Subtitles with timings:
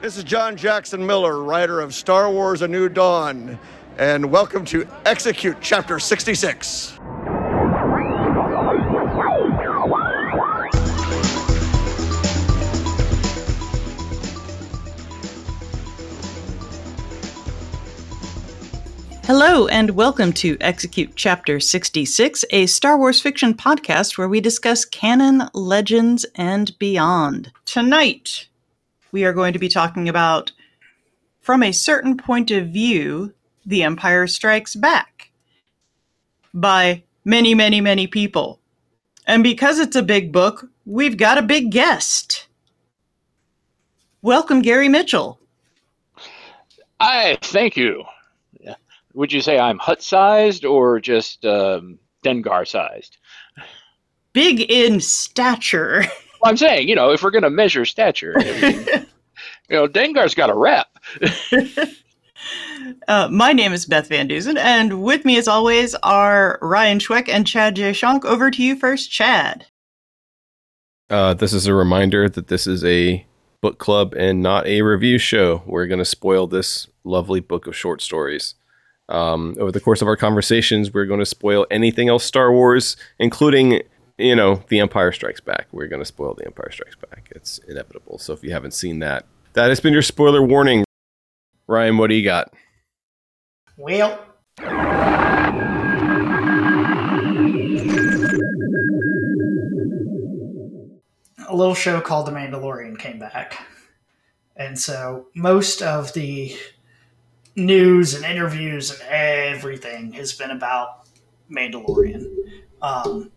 [0.00, 3.58] This is John Jackson Miller, writer of Star Wars A New Dawn,
[3.98, 7.00] and welcome to Execute Chapter 66.
[19.24, 24.84] Hello, and welcome to Execute Chapter 66, a Star Wars fiction podcast where we discuss
[24.84, 27.50] canon, legends, and beyond.
[27.64, 28.46] Tonight,
[29.12, 30.52] we are going to be talking about,
[31.40, 33.32] from a certain point of view,
[33.66, 35.30] The Empire Strikes Back
[36.52, 38.60] by many, many, many people.
[39.26, 42.46] And because it's a big book, we've got a big guest.
[44.22, 45.38] Welcome, Gary Mitchel.
[47.00, 48.04] I thank you
[49.18, 53.16] would you say I'm Hutt sized or just um, Dengar sized?
[54.32, 56.04] Big in stature.
[56.40, 58.86] Well, I'm saying, you know, if we're going to measure stature, I mean,
[59.68, 60.86] you know, Dengar's got a rep.
[63.08, 67.28] uh, my name is Beth Van Dusen, and with me, as always, are Ryan Schweck
[67.28, 67.92] and Chad J.
[67.92, 68.24] Shank.
[68.24, 69.66] Over to you first, Chad.
[71.10, 73.26] Uh, this is a reminder that this is a
[73.60, 75.62] book club and not a review show.
[75.66, 78.54] We're going to spoil this lovely book of short stories.
[79.08, 82.96] Um, over the course of our conversations, we're going to spoil anything else Star Wars,
[83.18, 83.82] including,
[84.18, 85.68] you know, The Empire Strikes Back.
[85.72, 87.28] We're going to spoil The Empire Strikes Back.
[87.30, 88.18] It's inevitable.
[88.18, 90.84] So if you haven't seen that, that has been your spoiler warning.
[91.66, 92.52] Ryan, what do you got?
[93.76, 94.24] Well,
[101.48, 103.66] a little show called The Mandalorian came back.
[104.56, 106.56] And so most of the
[107.54, 111.08] news and interviews and everything has been about
[111.50, 112.26] Mandalorian.
[112.82, 113.30] Um,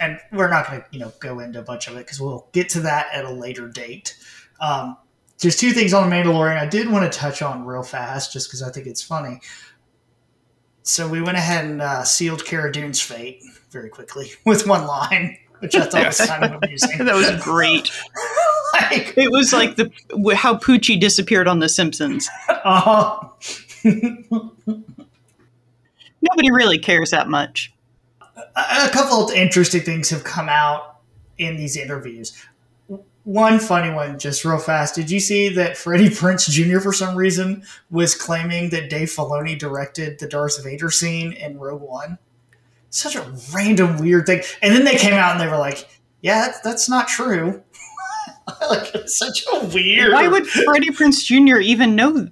[0.00, 2.48] and we're not going to you know go into a bunch of it because we'll
[2.52, 4.16] get to that at a later date.
[4.60, 4.96] Um,
[5.40, 8.48] there's two things on the Mandalorian I did want to touch on real fast, just
[8.48, 9.40] because I think it's funny.
[10.82, 15.36] So we went ahead and uh, sealed Cara Dune's fate very quickly with one line,
[15.58, 16.98] which I thought was kind of amusing.
[17.04, 17.90] that was great.
[18.72, 19.90] like, it was like the
[20.34, 22.28] how Poochie disappeared on The Simpsons.
[22.48, 23.28] Uh,
[26.22, 27.72] Nobody really cares that much.
[28.56, 31.00] A couple of interesting things have come out
[31.38, 32.32] in these interviews.
[33.24, 34.94] One funny one, just real fast.
[34.94, 36.78] Did you see that Freddie Prinze Jr.
[36.78, 41.82] for some reason was claiming that Dave Filoni directed the Darth Vader scene in Rogue
[41.82, 42.18] One?
[42.90, 44.42] Such a random, weird thing.
[44.62, 45.88] And then they came out and they were like,
[46.22, 47.62] "Yeah, that's, that's not true."
[48.70, 50.12] like it's such a weird.
[50.12, 51.58] Why would Freddie Prinze Jr.
[51.58, 52.28] even know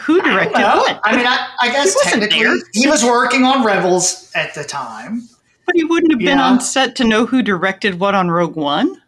[0.00, 1.00] who directed I what?
[1.04, 5.28] I mean, I, I guess he technically he was working on Rebels at the time.
[5.70, 6.48] But he wouldn't have been yeah.
[6.48, 9.00] on set to know who directed what on Rogue One.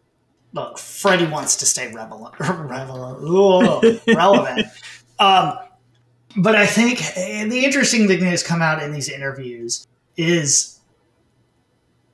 [0.52, 2.34] Look, Freddie wants to stay relevant.
[2.38, 4.00] relevant.
[4.06, 4.66] relevant.
[5.18, 5.58] Um,
[6.36, 10.78] but I think eh, the interesting thing that has come out in these interviews is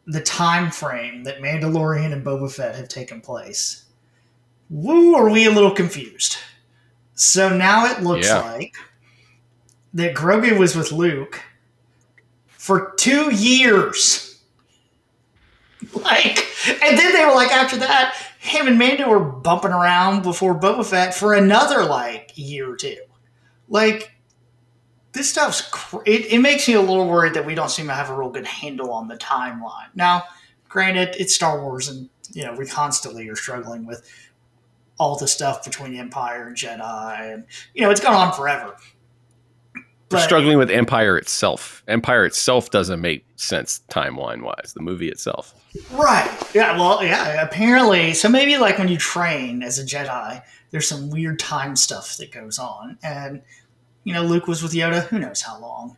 [0.06, 3.84] the time frame that Mandalorian and Boba Fett have taken place.
[4.70, 6.38] Woo, are we a little confused?
[7.12, 8.40] So now it looks yeah.
[8.40, 8.74] like
[9.92, 11.42] that Grogu was with Luke
[12.46, 14.27] for two years.
[15.94, 16.44] Like,
[16.82, 20.84] and then they were like, after that, him and Mando were bumping around before Boba
[20.84, 22.96] Fett for another like year or two.
[23.68, 24.12] Like,
[25.12, 27.94] this stuff's cr- it, it makes me a little worried that we don't seem to
[27.94, 29.88] have a real good handle on the timeline.
[29.94, 30.24] Now,
[30.68, 34.08] granted, it's Star Wars, and you know we constantly are struggling with
[34.98, 38.76] all the stuff between Empire and Jedi, and you know it's gone on forever.
[40.10, 41.82] We're struggling with Empire itself.
[41.86, 44.72] Empire itself doesn't make sense timeline wise.
[44.74, 45.54] The movie itself,
[45.92, 46.30] right?
[46.54, 46.78] Yeah.
[46.78, 47.42] Well, yeah.
[47.42, 52.16] Apparently, so maybe like when you train as a Jedi, there's some weird time stuff
[52.16, 53.42] that goes on, and
[54.04, 55.06] you know Luke was with Yoda.
[55.08, 55.96] Who knows how long?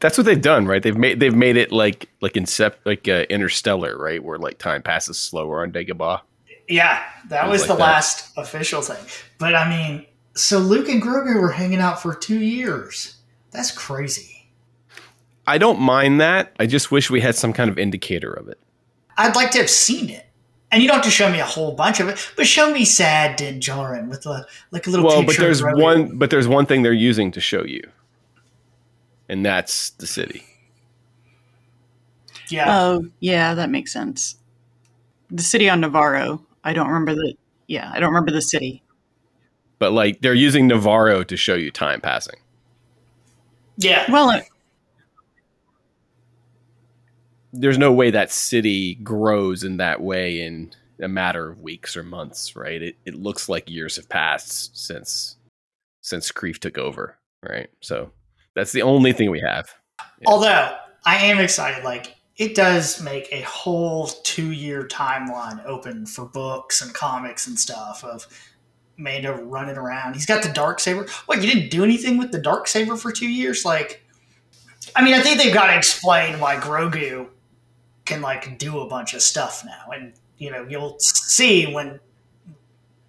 [0.00, 0.82] That's what they've done, right?
[0.82, 4.22] They've made they've made it like like Incep like uh, Interstellar, right?
[4.22, 6.20] Where like time passes slower on Dagobah.
[6.68, 7.82] Yeah, that was like the that.
[7.82, 9.04] last official thing.
[9.38, 13.15] But I mean, so Luke and Grogu were hanging out for two years.
[13.56, 14.50] That's crazy.
[15.46, 16.54] I don't mind that.
[16.60, 18.58] I just wish we had some kind of indicator of it.
[19.16, 20.26] I'd like to have seen it.
[20.70, 22.84] And you don't have to show me a whole bunch of it, but show me
[22.84, 25.06] sad Din Djarin with a like a little.
[25.06, 27.82] Well, but there's one, but there's one thing they're using to show you,
[29.28, 30.44] and that's the city.
[32.48, 32.66] Yeah.
[32.68, 34.36] Oh, yeah, that makes sense.
[35.30, 36.42] The city on Nevarro.
[36.62, 37.34] I don't remember the
[37.68, 38.82] yeah, I don't remember the city.
[39.78, 42.36] But like they're using Nevarro to show you time passing.
[43.76, 44.10] Yeah.
[44.10, 44.40] Well, uh,
[47.52, 52.02] there's no way that city grows in that way in a matter of weeks or
[52.02, 52.82] months, right?
[52.82, 55.36] It it looks like years have passed since
[56.00, 57.18] since Greef took over,
[57.48, 57.68] right?
[57.80, 58.10] So
[58.54, 59.68] that's the only thing we have.
[59.98, 60.28] Yeah.
[60.28, 66.26] Although I am excited, like it does make a whole two year timeline open for
[66.26, 68.26] books and comics and stuff of
[68.96, 70.14] Mando running around.
[70.14, 71.06] He's got the dark saber.
[71.26, 73.64] What you didn't do anything with the dark saber for two years?
[73.64, 74.04] Like,
[74.94, 77.28] I mean, I think they've got to explain why Grogu
[78.04, 82.00] can like do a bunch of stuff now, and you know, you'll see when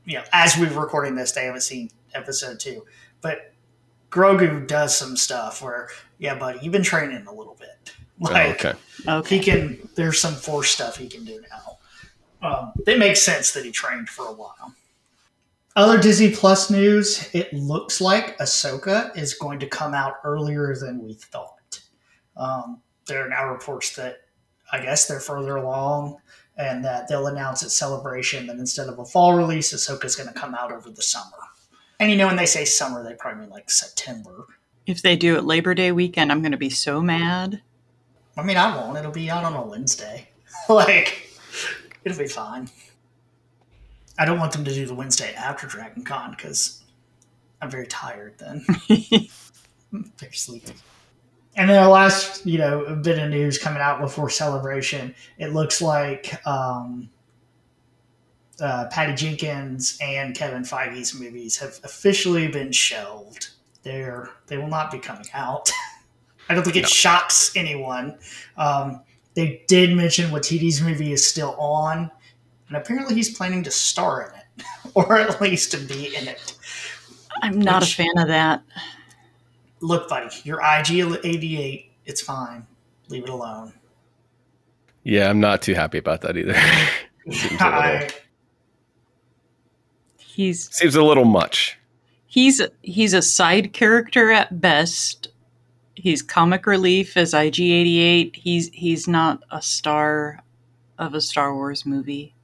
[0.05, 2.85] you know as we're recording this, they haven't seen episode two,
[3.21, 3.53] but
[4.09, 7.93] Grogu does some stuff where, yeah, buddy, you've been training a little bit.
[8.19, 8.79] Like, oh, okay.
[9.07, 9.35] okay.
[9.37, 9.89] he can.
[9.95, 11.77] There's some force stuff he can do now.
[12.41, 14.73] Um, it makes sense that he trained for a while.
[15.77, 21.03] Other Disney Plus news: It looks like Ahsoka is going to come out earlier than
[21.03, 21.81] we thought.
[22.35, 24.21] Um, there are now reports that
[24.71, 26.17] I guess they're further along
[26.57, 30.27] and that they'll announce at Celebration that instead of a fall release, Ahsoka is going
[30.27, 31.37] to come out over the summer.
[31.99, 34.47] And you know, when they say summer, they probably mean like September.
[34.87, 37.61] If they do it Labor Day weekend, I'm going to be so mad.
[38.35, 38.97] I mean, I won't.
[38.97, 40.29] It'll be out on a Wednesday.
[40.69, 41.29] like,
[42.03, 42.67] it'll be fine.
[44.17, 46.83] I don't want them to do the Wednesday after Dragon Con because
[47.61, 48.65] I'm very tired then.
[48.89, 50.73] I'm very sleepy.
[51.55, 55.81] And then the last, you know, bit of news coming out before celebration, it looks
[55.81, 57.09] like um,
[58.61, 63.49] uh, Patty Jenkins and Kevin Feige's movies have officially been shelved.
[63.81, 65.71] They're they will not be coming out.
[66.49, 66.87] I don't think it no.
[66.87, 68.17] shocks anyone.
[68.55, 69.01] Um,
[69.33, 72.09] they did mention Waititi's movie is still on,
[72.67, 76.55] and apparently he's planning to star in it, or at least to be in it.
[77.41, 78.63] I'm not Which, a fan of that.
[79.79, 80.91] Look, buddy, your IG
[81.23, 82.65] 88, it's fine.
[83.09, 83.73] Leave it alone.
[85.03, 86.55] Yeah, I'm not too happy about that either.
[87.59, 88.09] I,
[90.17, 91.77] he's seems a little much.
[92.25, 95.29] He's he's a side character at best.
[95.95, 98.35] He's comic relief as IG88.
[98.35, 100.43] He's he's not a star
[100.99, 102.35] of a Star Wars movie.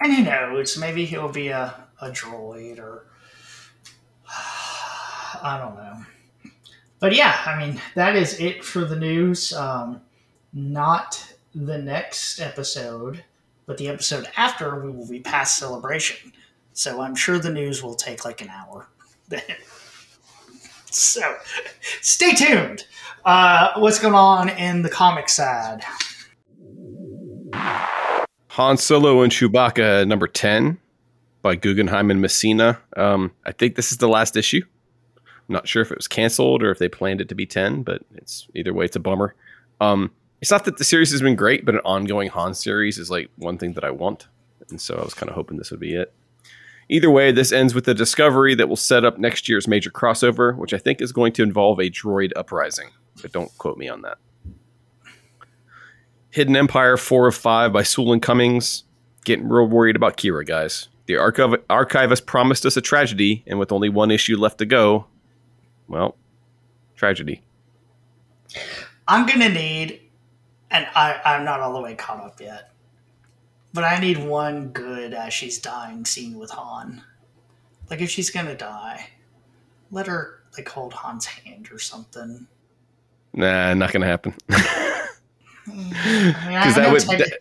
[0.00, 0.78] And who knows?
[0.78, 3.06] Maybe he'll be a, a droid or
[4.28, 6.04] I don't know.
[7.00, 9.52] But yeah, I mean that is it for the news.
[9.52, 10.00] Um,
[10.52, 13.24] not the next episode,
[13.66, 16.32] but the episode after we will be past celebration.
[16.72, 18.88] So I'm sure the news will take like an hour.
[20.90, 21.36] so
[22.00, 22.86] stay tuned.
[23.24, 25.82] Uh, what's going on in the comic side?
[28.58, 30.78] Han Solo and Chewbacca, number 10
[31.42, 32.80] by Guggenheim and Messina.
[32.96, 34.62] Um, I think this is the last issue.
[35.16, 37.84] I'm not sure if it was canceled or if they planned it to be 10,
[37.84, 39.36] but it's either way, it's a bummer.
[39.80, 40.10] Um,
[40.40, 43.30] it's not that the series has been great, but an ongoing Han series is like
[43.36, 44.26] one thing that I want.
[44.70, 46.12] And so I was kind of hoping this would be it.
[46.88, 50.56] Either way, this ends with a discovery that will set up next year's major crossover,
[50.56, 52.88] which I think is going to involve a droid uprising.
[53.22, 54.18] But don't quote me on that.
[56.30, 58.84] Hidden Empire 4 of 5 by Soule and Cummings.
[59.24, 60.88] Getting real worried about Qi'ra, guys.
[61.06, 65.06] The archiv- archivist promised us a tragedy, and with only one issue left to go,
[65.86, 66.16] well,
[66.96, 67.42] tragedy.
[69.06, 70.00] I'm going to need,
[70.70, 72.72] and I, I'm not all the way caught up yet,
[73.72, 77.02] but I need one good as she's dying scene with Han.
[77.90, 79.08] Like if she's gonna die,
[79.90, 82.46] let her like hold Han's hand or something.
[83.32, 84.34] Nah, not gonna happen.
[85.68, 87.38] Because that would that,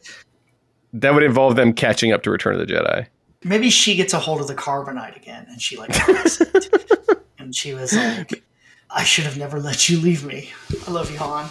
[0.94, 3.08] that, would involve them catching up to Return of the Jedi.
[3.44, 5.96] Maybe she gets a hold of the carbonite again, and she like
[7.40, 8.44] and she was like,
[8.90, 10.52] "I should have never let you leave me.
[10.88, 11.50] I love you, Han."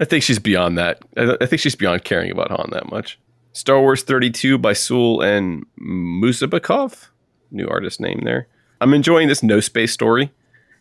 [0.00, 1.02] I think she's beyond that.
[1.16, 3.18] I think she's beyond caring about Han that much.
[3.52, 7.08] Star Wars 32 by Soule and Musabekov.
[7.50, 8.46] New artist name there.
[8.80, 10.32] I'm enjoying this no space story.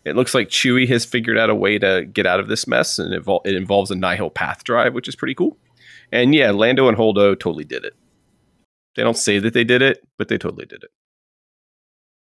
[0.05, 2.99] It looks like Chewie has figured out a way to get out of this mess,
[2.99, 5.57] and it, it involves a Nihil path drive, which is pretty cool.
[6.11, 7.93] And yeah, Lando and Holdo totally did it.
[8.95, 10.91] They don't say that they did it, but they totally did it.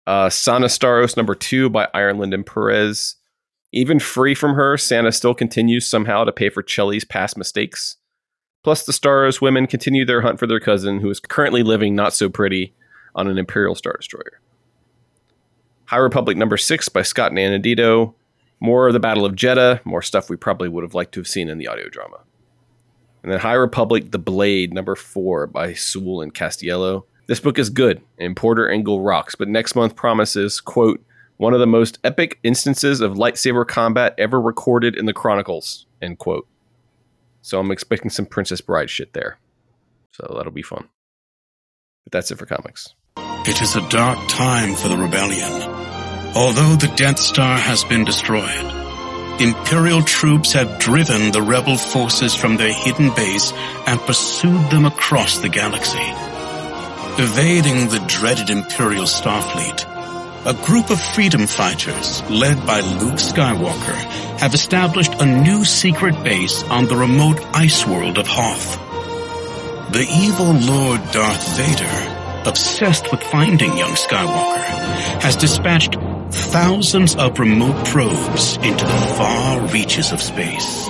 [0.08, 3.16] Uh, Sana Starros number two by Ireland and Perez.
[3.74, 7.98] Even free from her, Sana still continues somehow to pay for Chelli's past mistakes.
[8.64, 12.14] Plus, the Starros women continue their hunt for their cousin, who is currently living not
[12.14, 12.74] so pretty
[13.16, 14.42] on an Imperial Star Destroyer.
[15.88, 18.13] High Republic number six by Scott and Anindito.
[18.60, 21.27] More of the Battle of Jedha, more stuff we probably would have liked to have
[21.27, 22.17] seen in the audio drama.
[23.24, 27.06] And then High Republic The Blade number four by Soule and Castiello.
[27.27, 31.01] This book is good, and Porter Engle rocks, but next month promises, quote,
[31.38, 36.17] one of the most epic instances of lightsaber combat ever recorded in the Chronicles, end
[36.17, 36.48] quote.
[37.41, 39.39] So I'm expecting some Princess Bride shit there.
[40.12, 40.89] So that'll be fun.
[42.03, 42.94] But that's it for comics.
[43.46, 45.77] It is a dark time for the rebellion.
[46.38, 48.72] Although the Death Star has been destroyed,
[49.41, 53.51] Imperial troops have driven the rebel forces from their hidden base
[53.88, 56.08] and pursued them across the galaxy.
[57.20, 59.86] Evading the dreaded Imperial Starfleet,
[60.46, 63.98] a group of freedom fighters led by Luke Skywalker
[64.39, 68.77] have established a new secret base on the remote ice world of Hoth.
[69.91, 72.17] The evil Lord Darth Vader,
[72.48, 74.63] obsessed with finding young Skywalker,
[75.22, 75.96] has dispatched
[76.32, 80.88] thousands of remote probes into the far reaches of space.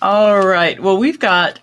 [0.00, 0.78] All right.
[0.78, 1.60] Well, we've got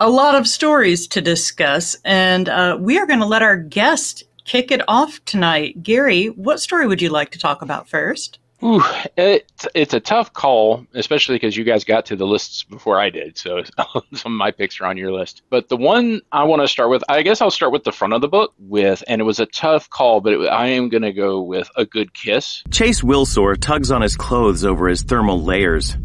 [0.00, 4.24] a lot of stories to discuss, and uh, we are going to let our guest
[4.44, 5.84] kick it off tonight.
[5.84, 8.40] Gary, what story would you like to talk about first?
[8.64, 8.82] Ooh,
[9.16, 13.10] it's it's a tough call, especially because you guys got to the lists before I
[13.10, 13.36] did.
[13.36, 13.62] So
[14.14, 15.42] some of my picks are on your list.
[15.50, 18.14] But the one I want to start with, I guess I'll start with the front
[18.14, 21.02] of the book with, and it was a tough call, but it, I am going
[21.02, 22.62] to go with a good kiss.
[22.70, 25.96] Chase Wilsor tugs on his clothes over his thermal layers,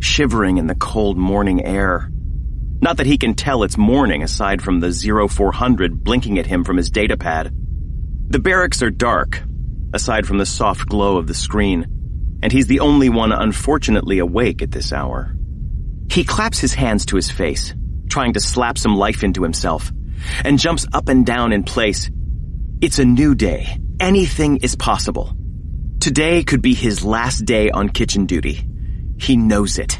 [0.00, 2.10] shivering in the cold morning air.
[2.80, 4.90] Not that he can tell it's morning aside from the
[5.28, 7.50] 0400 blinking at him from his datapad.
[8.28, 9.42] The barracks are dark,
[9.92, 11.95] aside from the soft glow of the screen
[12.46, 15.34] and he's the only one unfortunately awake at this hour.
[16.08, 17.74] He claps his hands to his face,
[18.08, 19.90] trying to slap some life into himself,
[20.44, 22.08] and jumps up and down in place.
[22.80, 23.80] It's a new day.
[23.98, 25.36] Anything is possible.
[25.98, 28.64] Today could be his last day on kitchen duty.
[29.18, 29.98] He knows it.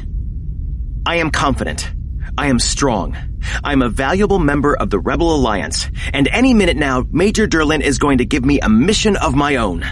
[1.05, 1.91] I am confident.
[2.37, 3.17] I am strong.
[3.61, 7.97] I'm a valuable member of the Rebel Alliance, and any minute now, Major Derlin is
[7.97, 9.83] going to give me a mission of my own.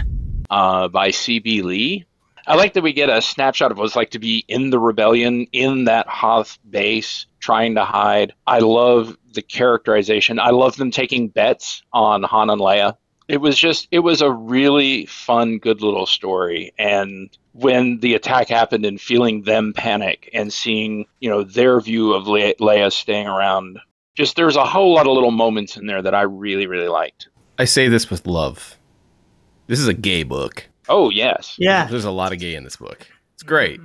[0.48, 1.60] Uh, by C.B.
[1.60, 2.06] Lee.
[2.46, 4.78] I like that we get a snapshot of what it's like to be in the
[4.78, 8.34] rebellion, in that Hoth base, trying to hide.
[8.46, 10.38] I love the characterization.
[10.38, 12.96] I love them taking bets on Han and Leia.
[13.28, 16.72] It was just, it was a really fun, good little story.
[16.78, 22.12] And when the attack happened and feeling them panic and seeing, you know, their view
[22.12, 23.80] of Le- Leia staying around,
[24.14, 27.28] just there's a whole lot of little moments in there that I really, really liked.
[27.58, 28.76] I say this with love.
[29.66, 30.68] This is a gay book.
[30.88, 31.56] Oh, yes.
[31.58, 31.86] Yeah.
[31.86, 33.06] There's a lot of gay in this book.
[33.34, 33.80] It's great.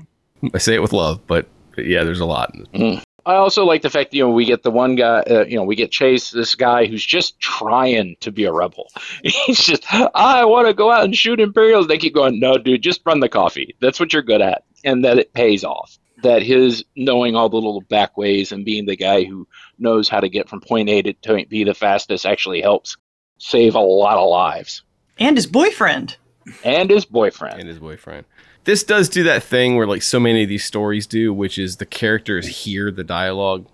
[0.54, 2.54] I say it with love, but, but yeah, there's a lot.
[2.74, 3.02] Mm.
[3.26, 5.64] I also like the fact, you know, we get the one guy, uh, you know,
[5.64, 8.88] we get Chase, this guy who's just trying to be a rebel.
[9.24, 11.88] He's just, I want to go out and shoot Imperials.
[11.88, 13.76] They keep going, no, dude, just run the coffee.
[13.80, 14.64] That's what you're good at.
[14.84, 15.98] And that it pays off.
[16.24, 20.20] That his knowing all the little back ways and being the guy who knows how
[20.20, 22.98] to get from point A to point B the fastest actually helps
[23.38, 24.84] save a lot of lives.
[25.20, 26.18] And his boyfriend.
[26.64, 27.60] And his boyfriend.
[27.60, 28.26] And his boyfriend.
[28.64, 31.78] This does do that thing where like so many of these stories do, which is
[31.78, 33.68] the characters hear the dialogue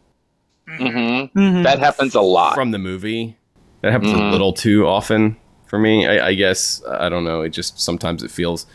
[0.67, 1.39] Mm-hmm.
[1.39, 1.63] Mhm.
[1.63, 2.53] That happens a lot.
[2.55, 3.37] from the movie.
[3.81, 4.27] That happens Mhm.
[4.27, 6.05] a little too often for me.
[6.05, 7.41] I, I guess I don't know.
[7.41, 8.65] It just sometimes it feels.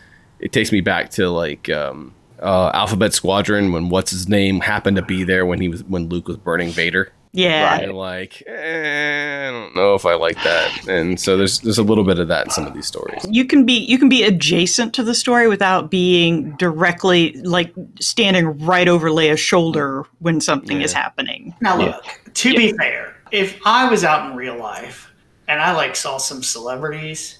[0.40, 4.96] It takes me back to like um, uh, Alphabet Squadron when what's his name happened
[4.96, 7.12] to be there when he was when Luke was burning Vader.
[7.32, 7.78] Yeah.
[7.78, 7.94] Right.
[7.94, 10.86] Like, eh, I don't know if I like that.
[10.88, 13.24] And so there's there's a little bit of that in some of these stories.
[13.28, 18.58] You can be you can be adjacent to the story without being directly like standing
[18.58, 21.54] right over Leia's shoulder when something is happening.
[21.60, 21.86] Now Yeah.
[21.86, 25.10] look, to be fair, if I was out in real life
[25.48, 27.38] and I like saw some celebrities,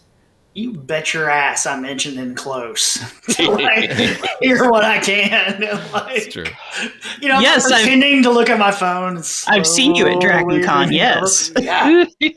[0.55, 2.99] you bet your ass I mentioned them close.
[3.37, 3.91] to, like,
[4.41, 5.61] hear what I can.
[5.93, 6.45] like, It's true.
[7.21, 9.19] You know, Yes, yes, I've- pretending to look at my phone.
[9.49, 11.51] I've seen you at Dragon Con, yes.
[11.51, 12.05] over- Yeah.
[12.21, 12.31] Yeah,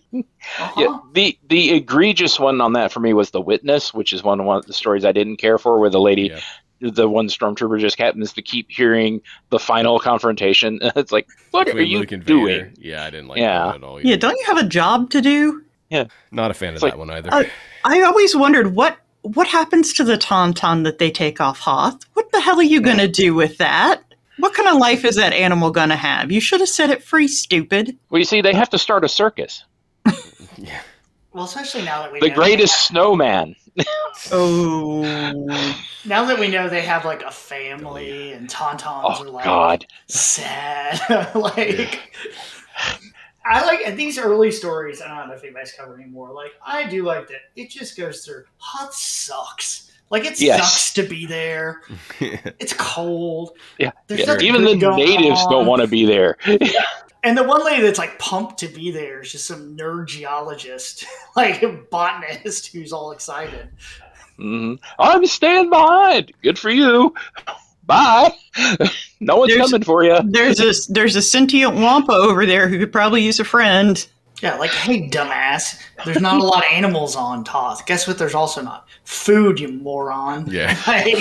[0.59, 0.99] Uh-huh.
[1.13, 4.45] the the egregious one on that for me was the witness, which is one of
[4.45, 6.39] one of the stories I didn't care for, where the lady, Yeah.
[6.81, 10.79] the one stormtrooper, just happens to keep hearing the final confrontation.
[10.95, 12.71] It's like, what are you Luke and doing?
[12.77, 13.65] Yeah, I didn't like Yeah.
[13.65, 13.99] that at all.
[13.99, 14.07] either.
[14.07, 15.63] Yeah, don't you have a job to do?
[15.89, 17.29] Yeah, not a fan of It's that one either.
[17.31, 17.43] Uh,
[17.83, 22.03] I always wondered what what happens to the tauntaun that they take off Hoth.
[22.13, 24.01] What the hell are you going to do with that?
[24.37, 26.31] What kind of life is that animal going to have?
[26.31, 27.97] You should have set it free, stupid.
[28.09, 29.63] Well, you see, they have to start a circus.
[30.57, 30.79] Yeah.
[31.33, 33.55] Well, especially now that we The know greatest snowman.
[34.31, 35.01] Oh,
[36.05, 39.85] now that we know they have like a family and tauntauns are Oh like God.
[40.07, 41.01] sad.
[41.35, 41.99] like
[43.45, 45.01] I like at these early stories.
[45.01, 46.33] I don't know if anybody's covered anymore.
[46.33, 47.41] Like I do like that.
[47.55, 48.43] It just goes through.
[48.57, 49.91] Hoth sucks.
[50.09, 50.59] Like it Yes.
[50.59, 51.81] sucks to be there.
[52.59, 53.51] It's cold.
[53.77, 54.37] Yeah, yeah.
[54.39, 55.51] Even the natives on.
[55.51, 56.37] don't want to be there.
[57.23, 61.05] And the one lady that's like pumped to be there is just some nerd geologist,
[61.35, 63.67] like a botanist who's all excited.
[64.37, 66.31] hmm I'm staying behind.
[66.43, 67.15] Good for you.
[67.85, 68.33] Bye.
[69.19, 70.17] no one's There's- coming for you.
[70.25, 74.05] There's a there's a sentient wampa over there who could probably use a friend.
[74.41, 77.85] Yeah, like, hey, dumbass, there's not a lot of animals on Hoth.
[77.85, 78.17] Guess what?
[78.17, 80.45] There's also not food, you moron.
[80.47, 80.75] Yeah.
[80.87, 81.15] Like,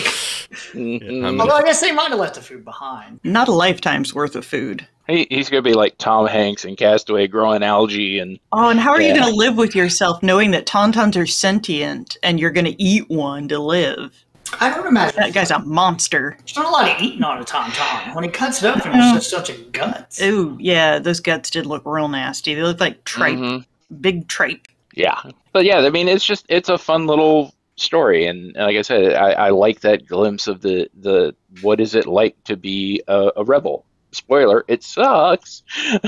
[0.73, 1.25] Mhm.
[1.25, 3.21] I'm- although I guess they might have left the food behind.
[3.25, 4.87] Not a lifetime's worth of food.
[5.07, 8.91] He, he's gonna be like Tom Hanks in Castaway, growing algae and Oh, and how
[8.93, 12.65] are you going to live with yourself knowing that tauntauns are sentient and you're going
[12.67, 14.24] to eat one to live?
[14.61, 16.37] I don't imagine That guy's a monster.
[16.39, 18.15] there's not a lot of eating on a tauntaun.
[18.15, 20.21] When he cuts it open, it's just such a guts.
[20.23, 22.55] Ooh, yeah, those guts did look real nasty.
[22.55, 23.65] They look like tripe, Mhm.
[24.01, 24.67] big tripe.
[24.95, 25.21] Yeah,
[25.53, 29.15] but yeah, I mean, it's just it's a fun little story, and like I said,
[29.15, 33.33] I, I like that glimpse of the the what is it like to be a,
[33.37, 33.85] a rebel.
[34.13, 35.63] Spoiler: it sucks.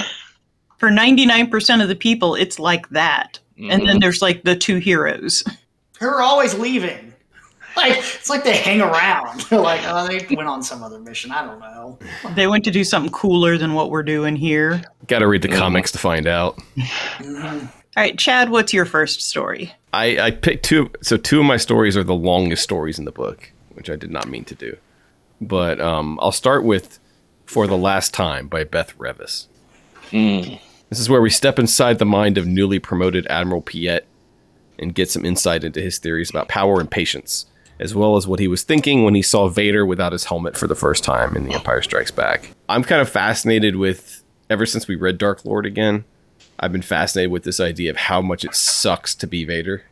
[0.79, 3.39] For 99% of the people, it's like that.
[3.59, 3.87] And Mhm.
[3.87, 5.43] then there's like the two heroes.
[5.99, 7.15] Who are always leaving.
[7.87, 9.43] Like it's like they hang around.
[9.43, 11.31] They're like, oh, they went on some other mission.
[11.31, 11.99] I don't know.
[12.35, 14.83] They went to do something cooler than what we're doing here.
[15.09, 16.59] Got to read the comics to find out.
[16.77, 17.63] Mhm.
[17.97, 19.73] All right, Chad, what's your first story?
[19.93, 20.91] I, I picked two.
[21.03, 24.11] So two of my stories are the longest stories in the book, which I did
[24.11, 24.77] not mean to do.
[25.41, 26.99] But um, I'll start with
[27.45, 29.47] "For the Last Time" by Beth Revis.
[30.11, 30.61] Mm.
[30.89, 34.07] This is where we step inside the mind of newly promoted Admiral Piet
[34.79, 37.47] and get some insight into his theories about power and patience,
[37.79, 40.67] as well as what he was thinking when he saw Vader without his helmet for
[40.67, 42.51] the first time in The Empire Strikes Back.
[42.69, 46.05] I'm kind of fascinated with, ever since we read Dark Lord again,
[46.59, 49.83] I've been fascinated with this idea of how much it sucks to be Vader.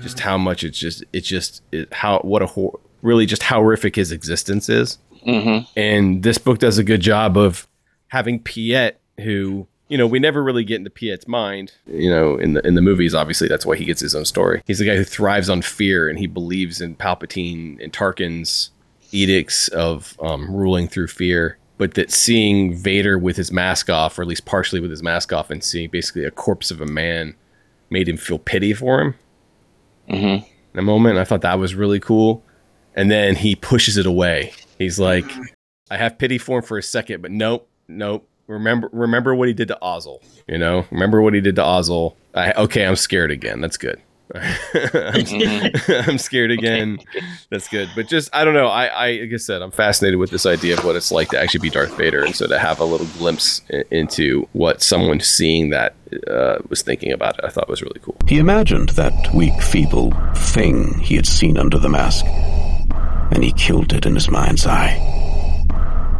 [0.00, 3.58] Just how much it's just, it's just, it, how, what a, hor- really just how
[3.58, 7.66] horrific his existence is hmm and this book does a good job of
[8.08, 11.74] having Piet, who you know we never really get into Piet's mind.
[11.86, 14.62] You know, in the in the movies, obviously that's why he gets his own story.
[14.66, 18.70] He's the guy who thrives on fear, and he believes in Palpatine and Tarkin's
[19.10, 21.58] edicts of um, ruling through fear.
[21.76, 25.30] But that seeing Vader with his mask off, or at least partially with his mask
[25.30, 27.34] off, and seeing basically a corpse of a man,
[27.90, 29.14] made him feel pity for him
[30.08, 30.36] hmm
[30.72, 31.18] in a moment.
[31.18, 32.42] I thought that was really cool.
[32.94, 34.54] And then he pushes it away.
[34.78, 35.30] He's like,
[35.90, 38.26] I have pity for him for a second, but nope, nope.
[38.52, 40.22] Remember, remember what he did to Ozzel.
[40.48, 42.14] You know, remember what he did to Ozzel.
[42.34, 43.60] I, okay, I'm scared again.
[43.60, 44.00] That's good.
[44.34, 45.70] I'm,
[46.08, 46.98] I'm scared again.
[47.50, 47.90] That's good.
[47.94, 48.68] But just, I don't know.
[48.68, 51.40] I, I, like I said, I'm fascinated with this idea of what it's like to
[51.40, 55.20] actually be Darth Vader, and so to have a little glimpse i- into what someone
[55.20, 55.94] seeing that
[56.30, 58.16] uh, was thinking about it, I thought was really cool.
[58.26, 62.24] He imagined that weak, feeble thing he had seen under the mask,
[63.32, 64.96] and he killed it in his mind's eye.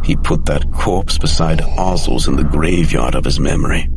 [0.03, 3.89] He put that corpse beside Ozzel's in the graveyard of his memory.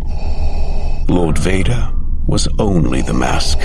[1.07, 1.91] Lord Vader
[2.27, 3.59] was only the mask.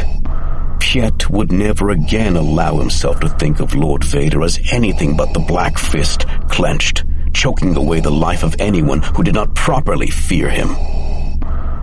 [0.78, 5.40] Piet would never again allow himself to think of Lord Vader as anything but the
[5.40, 10.74] black fist clenched, choking away the life of anyone who did not properly fear him.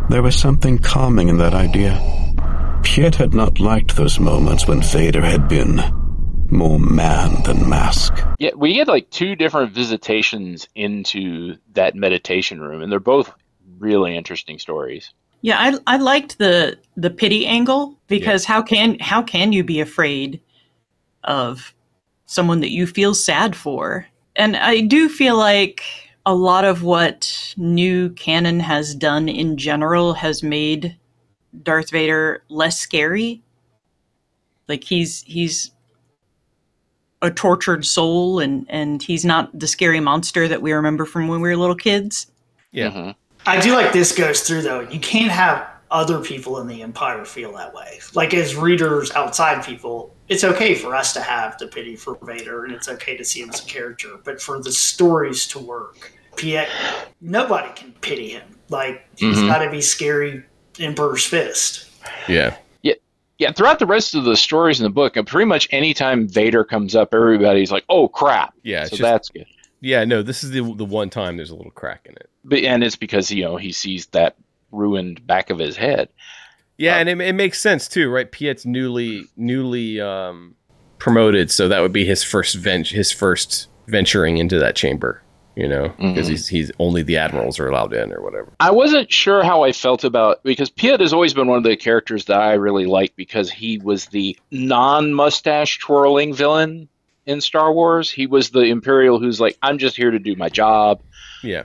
[0.10, 2.02] There was something calming in that idea.
[2.84, 5.84] Piet had not liked those moments when Vader had been
[6.52, 8.14] more man than mask.
[8.40, 13.34] Yeah, we get like two different visitations into that meditation room, and they're both
[13.80, 15.14] really interesting stories.
[15.42, 19.80] Yeah, I I liked the the pity angle because how can how can you be
[19.80, 20.42] afraid
[21.24, 21.74] of
[22.26, 24.08] someone that you feel sad for?
[24.36, 25.84] And I do feel like
[26.26, 30.98] a lot of what new canon has done in general has made
[31.64, 33.44] Darth Vader less scary.
[34.68, 35.72] Like he's he's
[37.22, 41.42] a tortured soul and and he's not the scary monster that we remember from when
[41.42, 42.28] we were little kids.
[42.72, 42.90] Yeah.
[42.92, 43.16] Mhm.
[43.46, 44.82] I do like this goes through though.
[44.82, 48.00] You can't have other people in the Empire feel that way.
[48.14, 52.66] Like as readers, outside people, it's okay for us to have the pity for Vader,
[52.66, 54.10] and it's okay to see him as a character.
[54.24, 56.68] But for the stories to work, Piet,
[57.22, 58.44] nobody can pity him.
[58.70, 59.48] Like he's Mhm.
[59.48, 60.44] got to be scary
[60.78, 61.86] Emperor's fist.
[62.28, 62.56] Yeah.
[63.38, 66.64] Yeah, throughout the rest of the stories in the book, and pretty much anytime Vader
[66.64, 68.86] comes up, everybody's like, "Oh crap!" Yeah.
[68.86, 69.46] So just, that's good.
[69.80, 72.30] Yeah, no, this is the the one time there's a little crack in it.
[72.44, 74.36] But and it's because you know he sees that
[74.72, 76.10] ruined back of his head.
[76.78, 78.32] Yeah, Uh, and it, it makes sense too, right?
[78.32, 80.56] Piet's newly newly um,
[80.98, 85.22] promoted, so that would be his first vent his first venturing into that chamber,
[85.58, 86.30] you know, because Mhm.
[86.30, 88.54] he's he's only the admirals are allowed in or whatever.
[88.60, 91.76] I wasn't sure how I felt about because Piet has always been one of the
[91.76, 96.88] characters that I really like because he was the non-mustache twirling villain
[97.26, 98.12] in Star Wars.
[98.12, 101.02] He was the Imperial who's like, "I'm just here to do my job."
[101.44, 101.64] Yeah,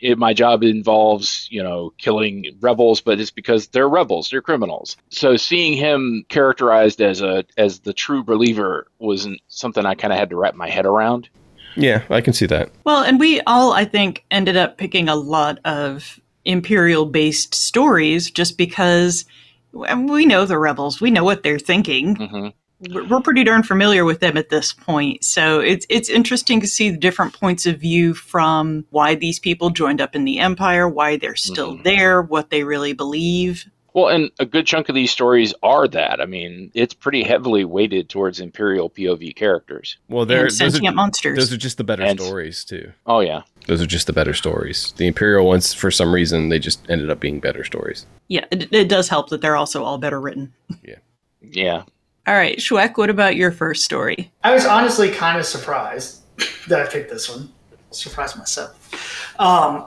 [0.00, 4.96] it, my job involves, you know, killing rebels, but it's because they're rebels, they're criminals.
[5.08, 10.18] So seeing him characterized as a as the true believer wasn't something I kind of
[10.18, 11.30] had to wrap my head around.
[11.76, 12.70] Yeah, I can see that.
[12.84, 18.30] Well, and we all, I think, ended up picking a lot of imperial based stories
[18.30, 19.24] just because
[19.72, 22.16] we know the rebels, we know what they're thinking.
[22.16, 22.48] hmm
[22.90, 26.66] We're we're pretty darn familiar with them at this point, so it's it's interesting to
[26.66, 30.88] see the different points of view from why these people joined up in the empire,
[30.88, 31.84] why they're still Mhm.
[31.84, 33.66] there, what they really believe.
[33.94, 36.20] Well, and a good chunk of these stories are that.
[36.20, 39.98] I mean, it's pretty heavily weighted towards Imperial POV characters.
[40.08, 41.36] Well, they're and those sentient are, monsters.
[41.38, 42.92] those are just the better And- stories too.
[43.06, 44.92] Oh yeah, Those are just the better stories.
[44.96, 48.06] The Imperial ones, for some reason, they just ended up being better stories.
[48.28, 50.52] yeah, it, it does help that they're also all better written.
[50.82, 50.96] yeah.
[51.42, 51.82] Yeah.
[52.26, 54.30] All right, Schweck, what about your first story?
[54.44, 56.22] I was honestly kind of surprised
[56.68, 57.52] that I picked this one.
[57.90, 59.34] Surprised myself.
[59.38, 59.86] Um,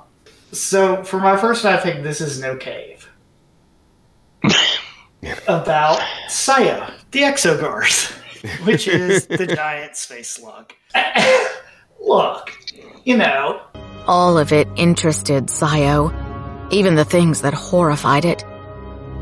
[0.51, 2.94] so for my first one, I picked "This Is No Cave"
[5.47, 8.11] about Saya, the Exogorth,
[8.65, 10.73] which is the giant space slug.
[12.01, 12.51] Look,
[13.03, 13.61] you know,
[14.07, 16.13] All of it interested Sayo,
[16.71, 18.43] even the things that horrified it.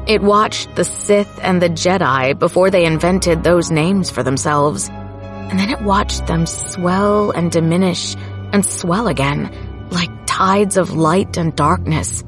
[0.06, 5.58] It watched the Sith and the Jedi before they invented those names for themselves, and
[5.58, 8.16] then it watched them swell and diminish
[8.52, 9.50] and swell again,
[9.92, 12.24] like tides of light and darkness.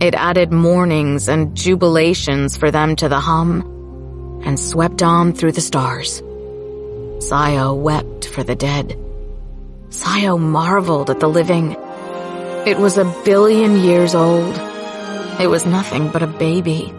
[0.00, 5.60] It added mournings and jubilations for them to the hum, and swept on through the
[5.60, 6.22] stars.
[7.18, 8.96] Sayo wept for the dead.
[9.88, 11.76] Sayo marveled at the living.
[12.64, 14.54] It was a billion years old.
[15.40, 16.92] It was nothing but a baby.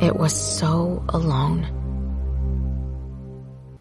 [0.00, 1.66] It was so alone.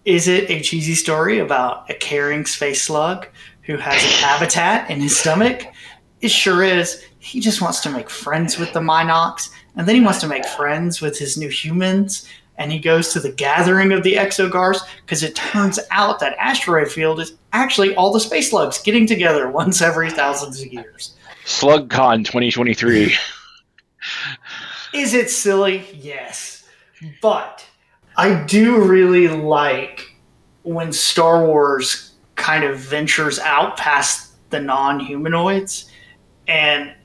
[0.04, 3.28] is it a cheesy story about a caring space slug
[3.62, 5.65] who has a habitat in his stomach?
[6.19, 7.04] It sure is.
[7.21, 10.43] He just wants to make friends with the mynocks, and then he wants to make
[10.43, 12.27] friends with his new humans.
[12.57, 16.91] And he goes to the gathering of the Exogorths because it turns out that asteroid
[16.91, 21.15] field is actually all the space slugs getting together once every thousands of years.
[21.45, 23.13] SlugCon 2023.
[24.95, 25.86] Is it silly?
[25.93, 26.67] Yes.
[27.21, 27.63] But
[28.17, 30.15] I do really like
[30.63, 35.89] when Star Wars kind of ventures out past the non humanoids.
[36.47, 36.95] And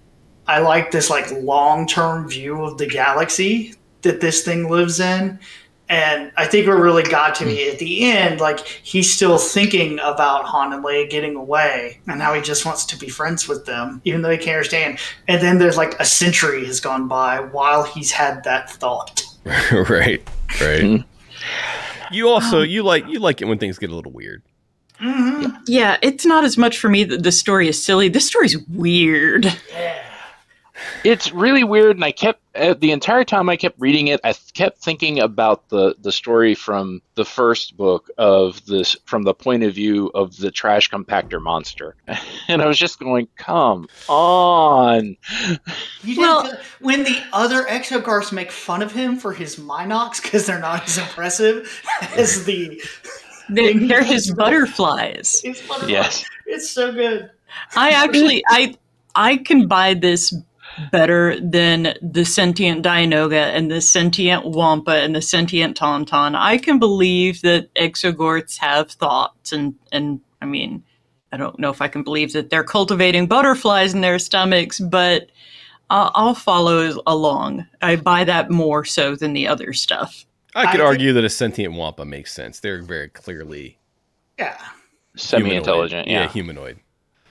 [0.48, 5.38] I like this like long term view of the galaxy that this thing lives in.
[5.88, 7.72] And I think what really got to me hmm.
[7.72, 12.34] at the end, like he's still thinking about Han and Leia getting away and how
[12.34, 14.98] he just wants to be friends with them, even though he can't understand.
[15.28, 19.22] And then there's like a century has gone by while he's had that thought.
[19.44, 20.28] right,
[20.60, 20.82] right.
[20.82, 20.96] Hmm.
[22.10, 24.42] you also um, you like you like it when things get a little weird.
[25.00, 25.56] Mm-hmm.
[25.66, 28.08] Yeah, it's not as much for me that the story is silly.
[28.08, 29.46] This story's weird.
[31.04, 34.32] It's really weird and i kept uh, the entire time i kept reading it i
[34.32, 39.34] th- kept thinking about the the story from the first book of this from the
[39.34, 41.94] point of view of the trash compactor monster
[42.48, 45.16] and i was just going come on
[46.02, 50.22] You didn't Well- feel- when the other Exogorths make fun of him for his mynocks
[50.22, 51.82] because they're not as impressive
[52.16, 52.80] as the.
[53.48, 55.40] They're, they're his butterflies.
[55.44, 55.90] It's, wonderful.
[55.90, 57.30] yes it's so good.
[57.74, 58.74] I actually, I,
[59.14, 60.32] I can buy this
[60.92, 66.34] better than the sentient Dianoga and the sentient Wampa and the sentient Tauntaun.
[66.36, 70.82] I can believe that Exogorths have thoughts, and and I mean,
[71.32, 75.30] I don't know if I can believe that they're cultivating butterflies in their stomachs, but
[75.90, 77.66] I'll, I'll follow along.
[77.80, 80.24] I buy that more so than the other stuff.
[80.54, 82.60] I could I argue that a sentient wampa makes sense.
[82.60, 83.78] They're very clearly
[84.38, 84.56] Yeah.
[85.16, 86.24] semi-intelligent humanoid.
[86.26, 86.78] yeah, humanoid.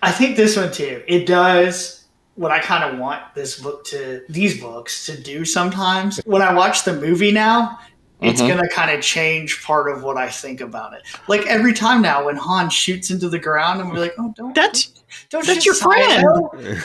[0.02, 1.04] I think this one too.
[1.08, 2.05] It does
[2.36, 6.20] what I kind of want this book to, these books to do sometimes.
[6.26, 7.80] When I watch the movie now,
[8.22, 8.48] it's Mhm.
[8.48, 11.02] going to kind of change part of what I think about it.
[11.28, 14.54] Like every time now when Han shoots into the ground, I'm gonna like, oh, don't,
[14.56, 14.92] That's
[15.30, 16.24] don't that's your friend.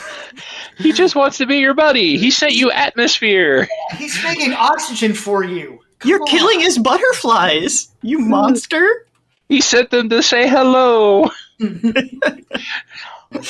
[0.77, 5.43] He just wants to be your buddy he sent you atmosphere He's making oxygen for
[5.43, 5.79] you.
[5.99, 6.27] Come you're on.
[6.27, 9.05] killing his butterflies, you monster.
[9.49, 11.29] he sent them to say hello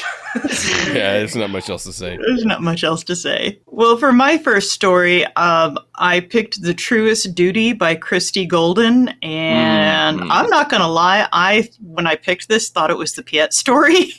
[0.87, 2.17] Yeah, there's not much else to say.
[2.17, 3.59] There's not much else to say.
[3.65, 9.09] Well, for my first story, um, I picked The Truest Duty by Christie Golden.
[9.21, 10.27] And Mhm.
[10.29, 13.53] I'm not going to lie, I, when I picked this, thought it was the Piet
[13.53, 14.13] story.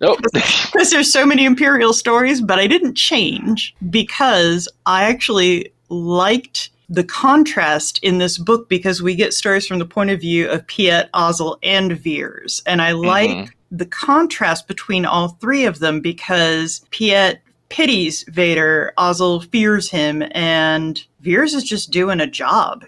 [0.00, 6.70] nope because there's so many Imperial stories, but I didn't change because I actually liked
[6.88, 10.66] the contrast in this book because we get stories from the point of view of
[10.66, 12.62] Piet, Ozzel, and Veers.
[12.66, 13.50] And I like Mhm.
[13.70, 21.02] The contrast between all three of them because Piet pities Vader, Ozzel fears him, and
[21.20, 22.84] Veers is just doing a job.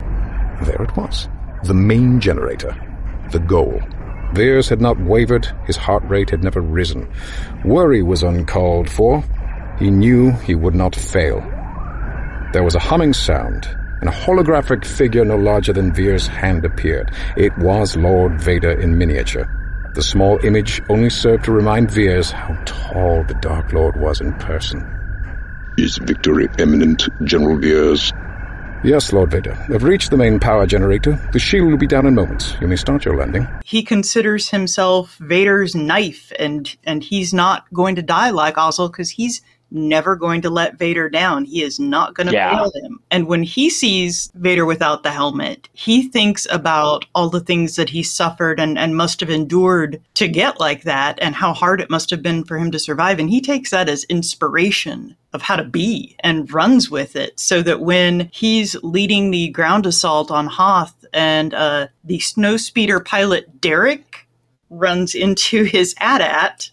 [0.63, 1.29] There it was.
[1.65, 2.77] The main generator.
[3.33, 3.81] The goal.
[4.35, 7.11] Veers had not wavered, his heart rate had never risen.
[7.65, 9.25] Worry was uncalled for.
[9.79, 11.41] He knew he would not fail.
[12.53, 13.67] There was a humming sound,
[14.01, 17.13] and a holographic figure no larger than Veers' hand appeared.
[17.37, 19.58] It was Lord Vader in miniature.
[19.99, 24.33] The small image only served to remind Veers how tall the Dark Lord was in
[24.35, 24.87] person.
[25.77, 28.13] Is victory imminent, General Veers?
[28.85, 29.59] Yes, Lord Vader.
[29.69, 31.19] I've reached the main power generator.
[31.33, 32.55] The shield will be down in moments.
[32.61, 33.49] You may start your landing.
[33.65, 39.11] He considers himself Vader's knife, and and he's not going to die like Ozzel because
[39.11, 41.45] he's never going to let Vader down.
[41.45, 42.57] He is not going to Yeah.
[42.57, 43.01] fail him.
[43.11, 47.91] And when he sees Vader without the helmet, he thinks about all the things that
[47.91, 51.91] he suffered and, and must have endured to get like that and how hard it
[51.91, 53.19] must have been for him to survive.
[53.19, 57.61] And he takes that as inspiration of how to be and runs with it so
[57.63, 64.27] that when he's leading the ground assault on Hoth and uh, the snowspeeder pilot Derek
[64.71, 66.71] runs into his AT-AT,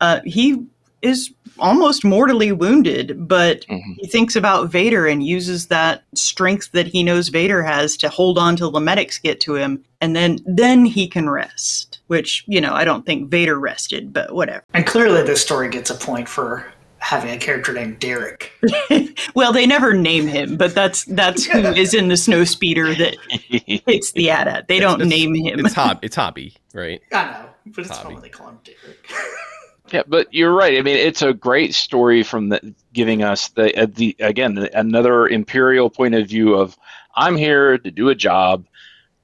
[0.00, 0.64] uh, he
[1.02, 3.96] is almost mortally wounded, but Mhm.
[3.98, 8.38] he thinks about Vader and uses that strength that he knows Vader has to hold
[8.38, 11.98] on till the medics get to him, and then then he can rest.
[12.08, 14.64] Which you know, I don't think Vader rested, but whatever.
[14.74, 16.64] And clearly, this story gets a point for
[17.00, 18.50] having a character named Derek.
[19.34, 23.16] well, they never name him, but that's that's who is in the snow speeder that
[23.30, 24.66] hits the AT-AT.
[24.68, 25.64] They don't It's- name him.
[25.64, 25.98] It's Hob.
[26.02, 27.00] It's Hobbie, right?
[27.12, 28.04] I know, but it's Hobbie.
[28.04, 29.06] fun when they call him Derek.
[29.92, 30.78] Yeah, but you're right.
[30.78, 34.78] I mean, it's a great story from the, giving us the, uh, the again the,
[34.78, 36.76] another imperial point of view of
[37.16, 38.66] I'm here to do a job,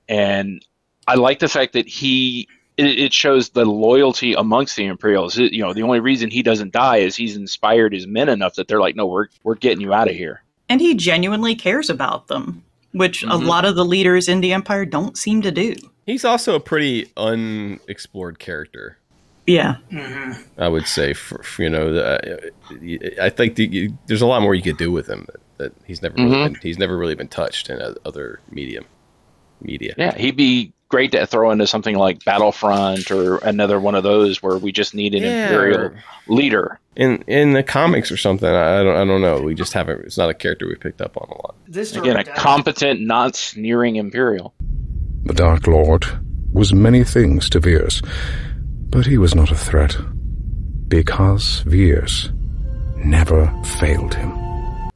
[0.09, 0.65] and
[1.07, 5.39] I like the fact that he it, it shows the loyalty amongst the Imperials.
[5.39, 8.55] It- you know, the only reason he doesn't die is he's inspired his men enough
[8.57, 10.43] that they're like, no, we're we're getting you out of here.
[10.69, 13.47] and he genuinely cares about them, which a Mhm.
[13.47, 15.75] lot of the leaders in the Empire don't seem to do.
[16.07, 18.97] He's also a pretty unexplored character.
[19.47, 19.77] Yeah.
[19.91, 22.53] hmm I would say, for, for, you know, the,
[23.23, 25.73] I think the, you, there's a lot more you could do with him that, that
[25.87, 26.53] he's never really Mhm.
[26.53, 28.85] been, he's never really been touched in o- other medium
[29.61, 29.95] media.
[29.99, 34.43] Yeah, he'd be great to throw into something like Battlefront or another one of those
[34.43, 35.91] where we just need an Yeah, Imperial
[36.29, 36.79] leader.
[36.97, 38.49] in in the comics or something.
[38.49, 39.41] I, I don't I don't know.
[39.43, 40.05] We just haven't.
[40.05, 41.57] It's not a character we picked up on a lot.
[41.67, 44.55] This Again, a does- competent, not sneering Imperial.
[45.25, 46.07] The Dark Lord
[46.53, 48.01] was many things to Veers,
[48.95, 49.97] but he was not a threat.
[50.89, 52.31] Because Veers
[52.97, 54.33] never failed him.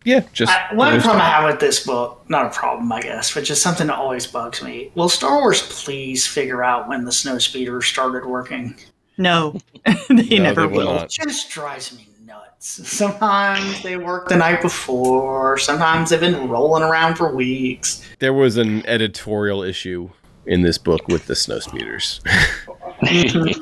[0.04, 3.02] Yeah, just I, one there's- problem I have with this book, not a problem, I
[3.02, 4.90] guess, but just something that always bugs me.
[4.94, 8.76] Will Star Wars please figure out when the snow speeder started working?
[9.18, 9.58] No,
[10.08, 10.98] they No, never they will will.
[11.00, 12.88] It just drives me nuts.
[12.88, 18.02] Sometimes they work the night before, sometimes they've been rolling around for weeks.
[18.20, 20.10] there was an editorial issue
[20.46, 21.58] in this book with the snow
[23.04, 23.60] speeders.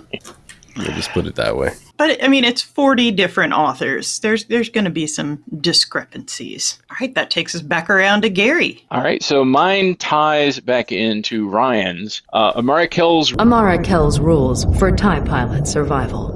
[0.76, 1.72] We'll just put it that way.
[1.96, 4.18] But I mean, it's forty different authors.
[4.20, 6.78] There's there's going to be some discrepancies.
[6.90, 8.84] All right, that takes us back around to Gary.
[8.90, 12.20] All right, so mine ties back into Ryan's.
[12.32, 16.34] Uh, Amara Kel's, Amara Kel's rules for TIE pilot survival.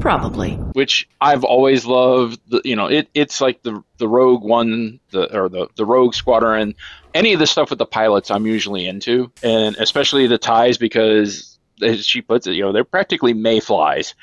[0.00, 0.52] Probably.
[0.72, 2.40] which I've always loved.
[2.64, 6.74] You know, it, it's like the the Rogue One, the or the the Rogue Squadron.
[7.12, 11.49] Any of the stuff with the pilots, I'm usually into, and especially the ties because,
[11.82, 14.14] as she puts it, you know, they're practically mayflies.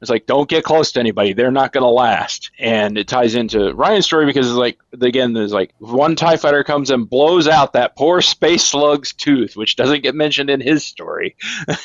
[0.00, 2.50] It's like don't get close to anybody; they're not going to last.
[2.58, 6.64] And it ties into Ryan's story because it's like again, there's like one Tie Fighter
[6.64, 10.84] comes and blows out that poor space slug's tooth, which doesn't get mentioned in his
[10.84, 11.36] story.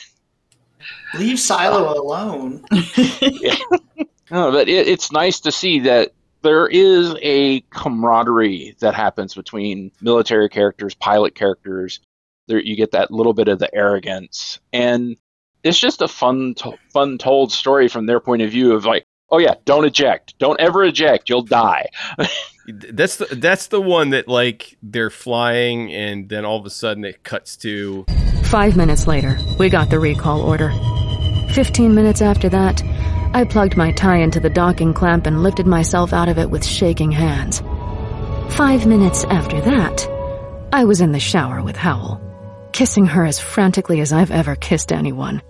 [1.17, 2.65] Leave Silo uh, alone.
[4.31, 9.91] No, but it, it's nice to see that there is a camaraderie that happens between
[10.01, 11.99] military characters, pilot characters.
[12.47, 15.15] There, you get that little bit of the arrogance, and
[15.63, 19.05] it's just a fun, to- fun told story from their point of view of like,
[19.29, 21.87] oh yeah, don't eject, don't ever eject, you'll die.
[22.67, 27.03] That's the that's the one that like they're flying and then all of a sudden
[27.03, 28.05] it cuts to
[28.43, 30.71] Five minutes later, we got the recall order.
[31.53, 32.83] Fifteen minutes after that,
[33.33, 36.63] I plugged my tie into the docking clamp and lifted myself out of it with
[36.63, 37.61] shaking hands.
[38.55, 40.07] Five minutes after that,
[40.71, 42.21] I was in the shower with Howl,
[42.73, 45.41] kissing her as frantically as I've ever kissed anyone,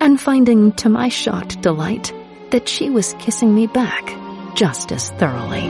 [0.00, 2.12] and finding to my shocked delight
[2.50, 4.12] that she was kissing me back
[4.54, 5.62] just as thoroughly.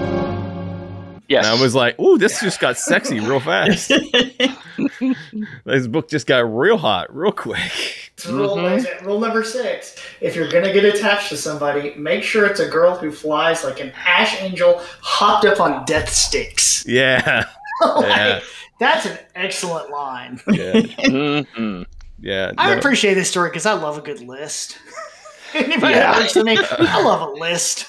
[1.29, 3.89] Yes, and I was like, "Ooh, this just got sexy real fast."
[5.65, 8.11] this book just got real hot real quick.
[8.17, 9.05] It's rule, Mhm.
[9.07, 9.97] rule number six.
[10.21, 13.81] If you're gonna get attached to somebody, make sure it's a girl who flies like
[13.81, 16.85] an ash angel hopped up on death sticks.
[16.87, 17.45] Yeah.
[17.83, 18.41] Like, Yeah.
[18.81, 20.41] That's an excellent line.
[20.49, 20.73] Yeah.
[20.81, 21.87] Mhm.
[22.19, 22.53] Yeah.
[22.59, 22.79] I no.
[22.79, 24.79] appreciate this story because I love a good list.
[25.55, 26.13] Anybody Yeah.
[26.13, 27.87] that works with me, I love a list.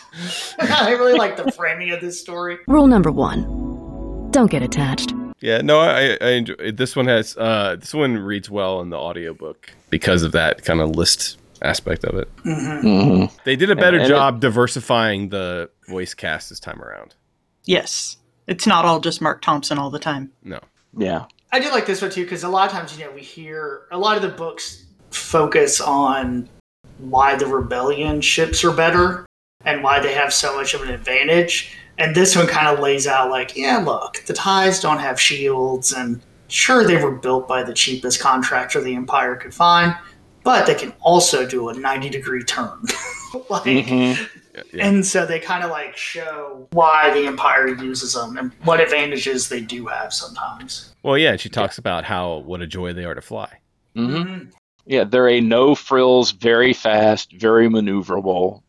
[0.60, 2.58] I really like the framing of this story.
[2.68, 5.14] Rule number one don't get attached.
[5.42, 8.98] Yeah, no, I, I enjoy this one has uh this one reads well in the
[8.98, 12.30] audiobook because of that kind of list aspect of it.
[12.44, 13.32] Mhm.
[13.44, 17.16] They did a better And it- job diversifying the voice cast this time around.
[17.66, 18.18] Yes.
[18.48, 20.32] It's not all just Marc Thompson all the time.
[20.44, 20.60] No.
[20.98, 21.26] Yeah.
[21.52, 23.84] I do like this one too because a lot of times, you know, we hear
[23.92, 26.48] a lot of the books focus on
[27.00, 29.26] why the rebellion ships are better
[29.66, 31.76] and why they have so much of an advantage.
[31.98, 35.92] And this one kind of lays out like, yeah, look, the ties don't have shields,
[35.92, 39.96] and sure, they were built by the cheapest contractor the Empire could find,
[40.44, 42.80] but they can also do a 90 degree turn.
[43.50, 44.30] like, Mhm.
[44.74, 44.88] Yeah.
[44.88, 49.50] and so they kind of like show why the Empire uses them and what advantages
[49.50, 50.94] they do have sometimes.
[51.04, 53.60] Well, yeah, she talks about how what a joy they are to fly.
[53.96, 54.50] Mm-hmm.
[54.86, 58.62] Yeah, they're a no frills, very fast, very maneuverable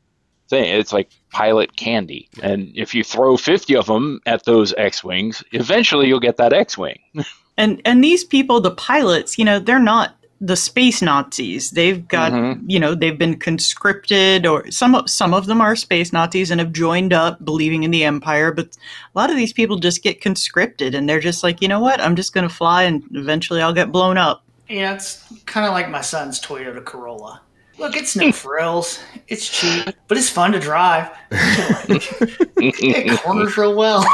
[0.49, 0.65] thing.
[0.79, 2.29] It's like pilot candy.
[2.43, 6.53] And if you throw 50 of them at those X Wings, eventually you'll get that
[6.53, 6.99] X Wing.
[7.59, 11.71] And and these people, the pilots, you know, they're not the space Nazis.
[11.71, 12.63] They've got, Mhm.
[12.67, 16.61] you know, they've been conscripted, or some of some of them are space Nazis and
[16.61, 18.51] have joined up, believing in the Empire.
[18.53, 21.79] But a lot of these people just get conscripted, and they're just like, you know
[21.81, 22.01] what?
[22.01, 24.43] I'm just going to fly, and eventually I'll get blown up.
[24.69, 27.41] Yeah, it's kind of like my son's Toyota Corolla.
[27.79, 28.99] Look, it's no frills.
[29.29, 31.09] It's cheap, but it's fun to drive.
[31.31, 34.05] it corners real well.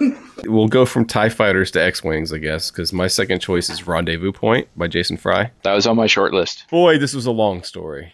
[0.44, 3.86] We'll go from TIE fighters to X Wings, I guess, because my second choice is
[3.86, 5.50] Rendezvous Point by Jason Fry.
[5.62, 6.64] That was on my short list.
[6.70, 8.12] Boy, this was a long story.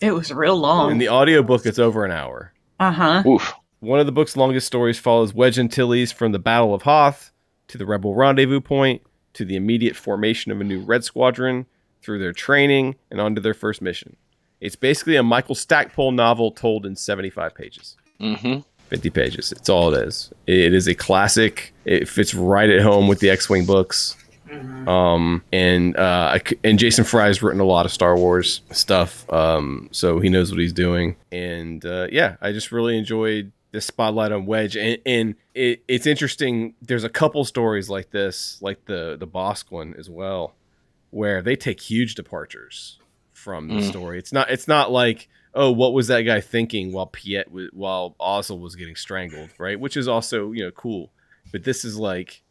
[0.00, 0.90] It was real long.
[0.90, 2.52] In the audiobook, it's over an hour.
[2.78, 3.22] Uh huh.
[3.26, 3.54] Oof.
[3.80, 7.32] One of the book's longest stories follows Wedge Antilles from the Battle of Hoth
[7.68, 9.02] to the Rebel Rendezvous Point
[9.34, 11.66] to the immediate formation of a new Red Squadron
[12.02, 14.16] through their training and onto their first mission.
[14.60, 17.96] It's basically a Michael Stackpole novel told in 75 pages.
[18.20, 18.58] hmm
[18.92, 19.52] 50 pages.
[19.52, 20.30] It's all it is.
[20.46, 21.72] It is a classic.
[21.86, 24.16] It fits right at home with the X-wing books.
[24.86, 29.30] Um, and uh, I c- and Jason Fry's written a lot of Star Wars stuff,
[29.32, 31.16] um, so he knows what he's doing.
[31.30, 34.76] And uh, yeah, I just really enjoyed the spotlight on Wedge.
[34.76, 36.74] And, and it, it's interesting.
[36.82, 40.54] There's a couple stories like this, like the the Bossk one as well,
[41.10, 42.98] where they take huge departures
[43.32, 43.88] from the Mm.
[43.88, 44.18] story.
[44.18, 48.14] It's not it's not like oh what was that guy thinking while Piet was, while
[48.20, 49.78] Ozzel was getting strangled, right?
[49.78, 51.12] Which is also you know cool,
[51.52, 52.42] but this is like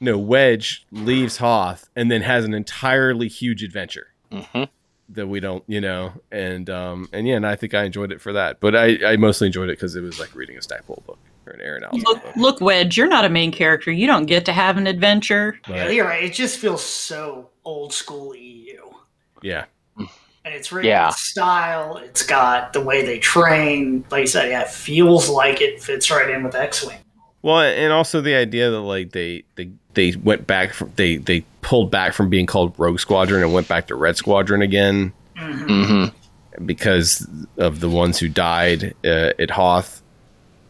[0.00, 4.64] no Wedge leaves Hoth and then has an entirely huge adventure hmm
[5.08, 8.20] that we don't you know and um and yeah and I think I enjoyed it
[8.20, 11.02] for that, but I I mostly enjoyed it because it was like reading a Stackpole
[11.06, 12.36] book or an Aaron Allston Look, book.
[12.36, 13.90] look, Wedge, you're not a main character.
[13.90, 15.58] You don't get to have an adventure.
[15.68, 16.22] Yeah, you're right.
[16.24, 18.78] It just feels so old school EU.
[19.42, 19.64] yeah,
[20.44, 21.06] And it's written Yeah.
[21.08, 21.96] in style.
[21.98, 24.04] It's got the way they train.
[24.10, 26.98] Like you said, yeah, it feels like it fits right in with X Wing.
[27.42, 31.44] Well, and also the idea that like they they they went back from they they
[31.60, 36.06] pulled back from being called Rogue Squadron and went back to Red Squadron again hmm
[36.66, 37.26] because
[37.56, 40.02] of the ones who died uh, at Hoth.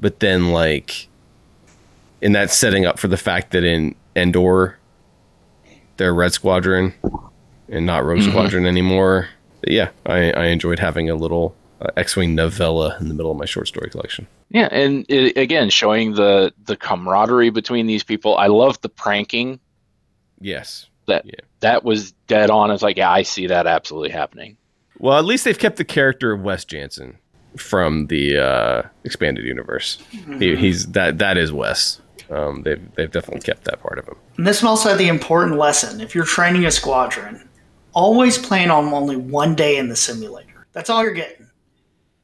[0.00, 1.08] But then like,
[2.22, 4.78] and that's setting up for the fact that in Endor,
[5.96, 6.94] they're Red Squadron
[7.68, 8.30] and not Rogue Mhm.
[8.30, 9.28] Squadron anymore.
[9.62, 13.38] But yeah, I I enjoyed having a little uh, X-wing novella in the middle of
[13.38, 14.26] my short story collection.
[14.50, 18.36] Yeah, and it, again, showing the the camaraderie between these people.
[18.36, 19.58] I love the pranking.
[20.40, 20.86] Yes.
[21.06, 21.32] That Yeah.
[21.60, 22.70] that was dead on.
[22.70, 24.56] It's like, yeah, I see that absolutely happening.
[24.98, 27.18] Well, at least they've kept the character of Wes Janson
[27.56, 29.98] from the uh, expanded universe.
[30.38, 32.00] He, he's that that is Wes.
[32.30, 34.16] Um, they've they've definitely kept that part of him.
[34.36, 36.00] And this one also had the important lesson.
[36.00, 37.48] If you're training a squadron,
[37.92, 40.66] always plan on only one day in the simulator.
[40.72, 41.46] That's all you're getting.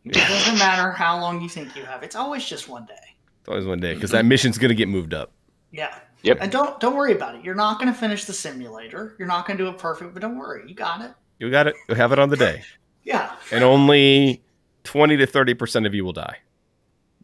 [0.04, 2.02] It doesn't matter how long you think you have.
[2.02, 2.94] It's always just one day.
[3.40, 5.32] It's always one day because that mission's gonna get moved up.
[5.70, 5.94] Yeah.
[6.22, 6.38] Yep.
[6.40, 7.44] And don't don't worry about it.
[7.44, 9.14] You're not going to finish the simulator.
[9.20, 10.64] You're not going to do it perfect, but don't worry.
[10.66, 11.12] You got it.
[11.38, 11.76] You got it.
[11.88, 12.62] You have it on the day,
[13.04, 13.30] Yeah.
[13.52, 14.42] and only
[14.82, 16.38] twenty to thirty percent of you will die.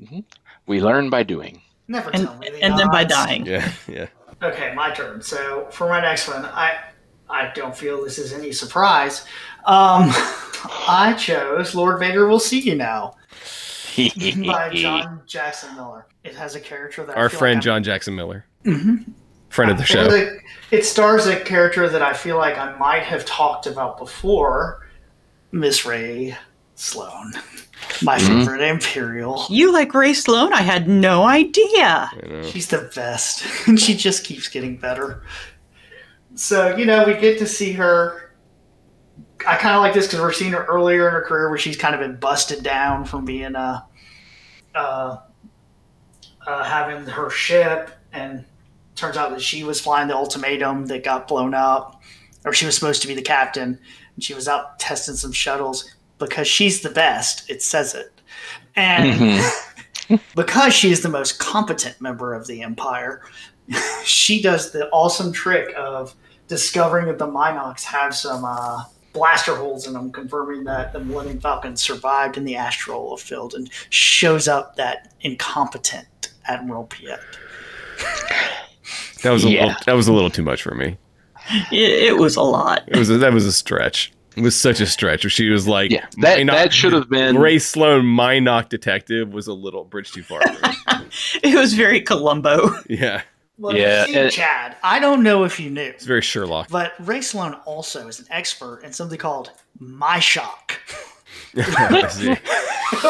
[0.01, 0.20] Mm-hmm.
[0.68, 1.61] We learn by doing.
[1.88, 2.51] Never And, tell me.
[2.51, 3.45] the and then by dying.
[3.47, 4.07] Yeah, yeah.
[4.40, 5.20] Okay, my turn.
[5.22, 6.78] So for my next one, I
[7.28, 9.24] I don't feel this is any surprise.
[9.64, 10.10] Um,
[10.88, 13.16] I chose Lord Vader will see you now
[13.96, 16.06] by John Jackson Miller.
[16.22, 18.44] It has a character that I Our feel friend like John Jackson Miller.
[18.66, 19.12] I'm, Mhm.
[19.50, 20.04] friend of the show.
[20.06, 20.38] was a-
[20.70, 24.86] it stars a character that I feel like I might have talked about before,
[25.52, 26.36] Miss Rae
[26.74, 27.32] Sloane,
[28.02, 28.26] my Mhm.
[28.46, 29.46] favorite Imperial.
[29.48, 30.52] You like Rae Sloane?
[30.52, 32.10] I had no idea.
[32.50, 35.22] She's the best, and she just keeps getting better.
[36.35, 38.35] So you know, we get to see her.
[39.47, 41.76] I kind of like this because we're seeing her earlier in her career where she's
[41.76, 43.87] kind of been busted down from being a,
[44.74, 45.18] uh,
[46.47, 48.45] uh, having her ship, and
[48.95, 52.03] turns out that she was flying the ultimatum that got blown up,
[52.45, 53.78] or she was supposed to be the captain,
[54.14, 57.51] and she was out testing some shuttles because she's the best.
[57.51, 58.20] It says it,
[58.76, 59.43] and
[60.35, 63.22] because she is the most competent member of the Empire,
[64.05, 66.14] she does the awesome trick of
[66.49, 71.40] discovering that the mynocks have some uh, blaster holes in them, confirming that the Millennium
[71.40, 76.07] Falcon survived in the astral field, and shows up that incompetent
[76.47, 77.20] Admiral Piet.
[79.22, 79.64] That was a Yeah.
[79.66, 80.99] little, that was a little too much for me.
[81.70, 82.82] It, it was a lot.
[82.86, 84.12] It was a, that was a stretch.
[84.36, 85.24] It was such a stretch.
[85.24, 89.32] Where she was like, Yeah, that- mynock- that should have been- Rae Sloane, mynock detective,
[89.32, 90.40] was a little bridge too far.
[91.45, 92.74] It was very Columbo.
[92.88, 93.22] yeah,
[93.59, 96.68] Well, Yeah, see, and- Chad, I don't know if you knew, it's very Sherlock.
[96.70, 100.80] but Rae Sloane also is an expert in something called My Shock.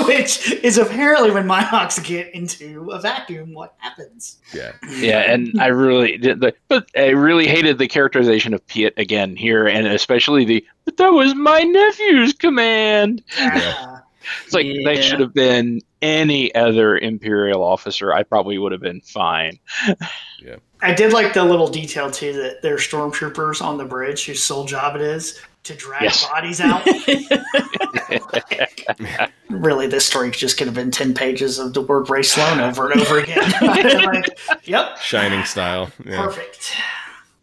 [0.06, 4.38] Which is apparently when mynocks get into a vacuum, what happens?
[4.52, 8.94] Yeah, yeah, and I really did the, but I really hated the characterization of Piet
[8.96, 13.22] again here, and especially the, but that was my nephew's command.
[13.38, 13.98] Uh,
[14.44, 14.94] It's like Yeah.
[14.94, 18.12] that should have been any other Imperial officer.
[18.12, 19.58] I probably would have been fine.
[20.82, 24.44] I did like the little detail too that there are stormtroopers on the bridge whose
[24.44, 26.26] sole job it is to drag Yes.
[26.26, 26.86] bodies out.
[29.48, 32.90] really, this story just could have been ten pages of the word Rae Sloane over
[32.90, 33.50] and over again.
[33.62, 35.90] like, yep, Shining style.
[36.04, 36.22] Yeah.
[36.22, 36.74] perfect.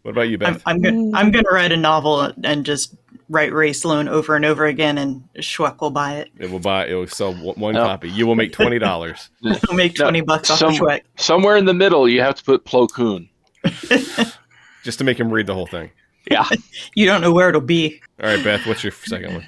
[0.03, 2.95] What about you, I'm, I'm gonna I'm gonna write a novel and just
[3.31, 6.29] write Rae Sloane over and over again, and Schweck will buy it.
[6.37, 6.85] It will buy.
[6.87, 7.85] It will sell one one No.
[7.85, 8.09] copy.
[8.09, 9.29] You will make twenty dollars.
[9.41, 11.01] He'll make No, twenty bucks off some- of Schweck.
[11.17, 13.29] Somewhere in the middle, you have to put Plo Koon.
[14.83, 15.89] just to make him read the whole thing.
[16.29, 16.45] Yeah.
[16.95, 18.01] You don't know where it'll be.
[18.21, 18.67] All right, Beth.
[18.67, 19.47] What's your second one?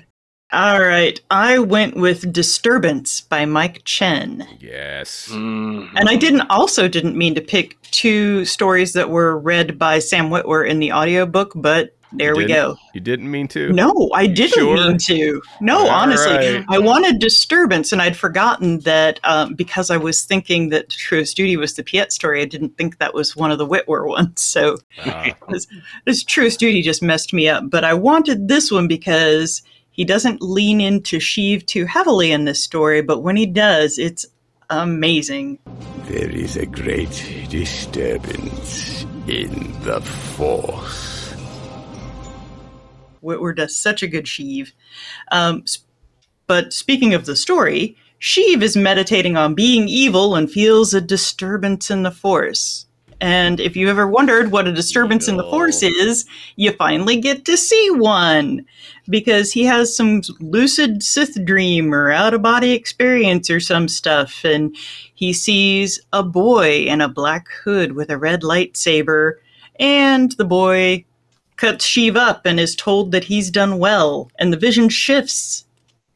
[0.54, 4.48] All right, I went with Disturbance by Mike Chen.
[4.60, 5.30] Yes.
[5.32, 5.90] Mm.
[5.96, 10.30] And I didn't also didn't mean to pick two stories that were read by Sam
[10.30, 12.78] Witwer in the audiobook, but there we go.
[12.93, 13.72] You didn't mean to.
[13.72, 14.76] No, I didn't sure?
[14.88, 15.41] mean to.
[15.61, 16.66] No, All honestly, right.
[16.70, 21.57] I wanted disturbance, and I'd forgotten that um, because I was thinking that Truest Duty
[21.57, 22.41] was the Piet story.
[22.41, 24.41] I didn't think that was one of the Witwer ones.
[24.41, 25.68] So Ah, this,
[26.05, 27.70] this Truest Duty just messed me up.
[27.70, 29.61] But I wanted this one because
[29.91, 34.26] he doesn't lean into Sheev too heavily in this story, but when he does, it's
[34.70, 35.59] amazing.
[36.07, 41.12] There is a great disturbance in the Force.
[43.24, 44.71] Witwer does such a good Sheev.
[45.32, 45.63] Um,
[46.47, 51.91] but speaking of the story, Sheev is meditating on being evil and feels a disturbance
[51.91, 52.86] in the Force.
[53.24, 56.26] And if you ever wondered what a disturbance in the Force is,
[56.57, 58.65] you finally get to see one.
[59.09, 64.43] Because he has some lucid Sith dream or out of body experience or some stuff.
[64.43, 64.76] And
[65.13, 69.34] he sees a boy in a black hood with a red lightsaber.
[69.80, 71.05] And the boy
[71.64, 75.64] cuts Sheev up and is told that he's done well, and the vision shifts.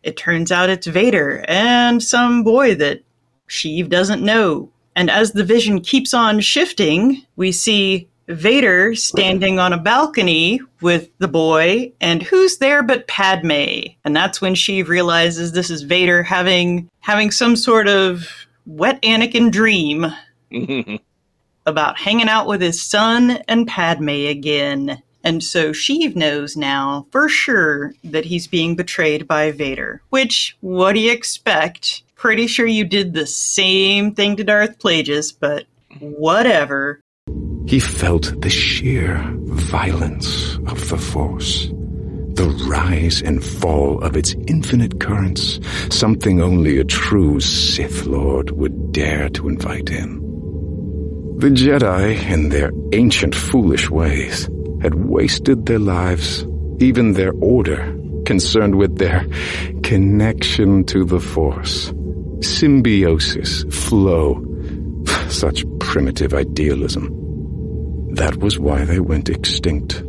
[0.03, 3.01] It turns out it's Vader and some boy that
[3.47, 4.69] Sheev doesn't know.
[4.93, 11.17] And as the vision keeps on shifting, we see Vader standing on a balcony with
[11.19, 13.93] the boy, and who's there but Padme?
[14.03, 18.27] And that's when Sheev realizes this is Vader having having some sort of
[18.65, 20.07] wet Anakin dream
[21.65, 25.01] about hanging out with his son and Padme again.
[25.23, 30.01] And so Sheev knows now for sure that he's being betrayed by Vader.
[30.09, 32.03] Which, what do you expect?
[32.15, 35.65] Pretty sure you did the same thing to Darth Plagueis, but
[35.99, 37.01] whatever.
[37.67, 45.01] He felt the sheer violence of the Force, the rise and fall of its infinite
[45.01, 45.59] currents,
[45.89, 50.25] something only a true Sith Lord would dare to invite in.
[51.39, 54.49] The Jedi, in their ancient foolish ways,
[54.81, 56.45] had wasted their lives,
[56.79, 59.25] even their order, concerned with their
[59.83, 61.93] connection to the Force.
[62.41, 64.43] Symbiosis, flow,
[65.29, 67.13] such primitive idealism.
[68.15, 70.03] That was why they went extinct.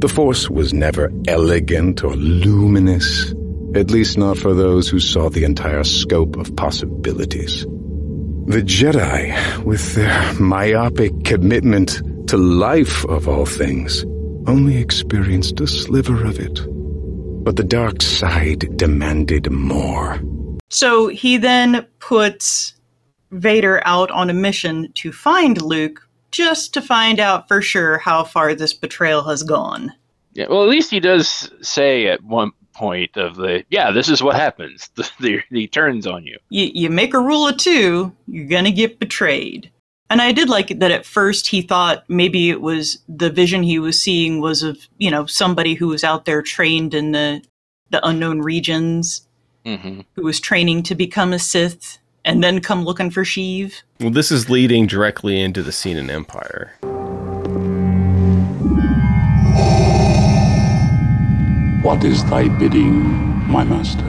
[0.00, 3.34] The Force was never elegant or luminous,
[3.74, 7.62] at least not for those who saw the entire scope of possibilities.
[8.46, 14.04] The Jedi, with their myopic commitment to life of all things,
[14.46, 16.60] only experienced a sliver of it.
[17.42, 20.20] But the dark side demanded more.
[20.68, 22.74] So he then puts
[23.30, 28.24] Vader out on a mission to find Luke just to find out for sure how
[28.24, 29.94] far this betrayal has gone.
[30.34, 34.22] Yeah, well, at least he does say at one point of the yeah, this is
[34.22, 34.90] what happens.
[34.96, 36.38] The, the, he turns on you.
[36.50, 39.70] You, you make a rule of two, you're gonna get betrayed.
[40.10, 43.78] And I did like that at first he thought maybe it was the vision he
[43.78, 47.42] was seeing was of you know somebody who was out there trained in the
[47.90, 49.26] the unknown regions,
[49.64, 50.00] mm-hmm.
[50.14, 53.82] who was training to become a Sith and then come looking for Sheev.
[54.00, 56.74] Well, this is leading directly into the scene in Empire.
[61.82, 63.00] What is thy bidding,
[63.48, 64.04] my master?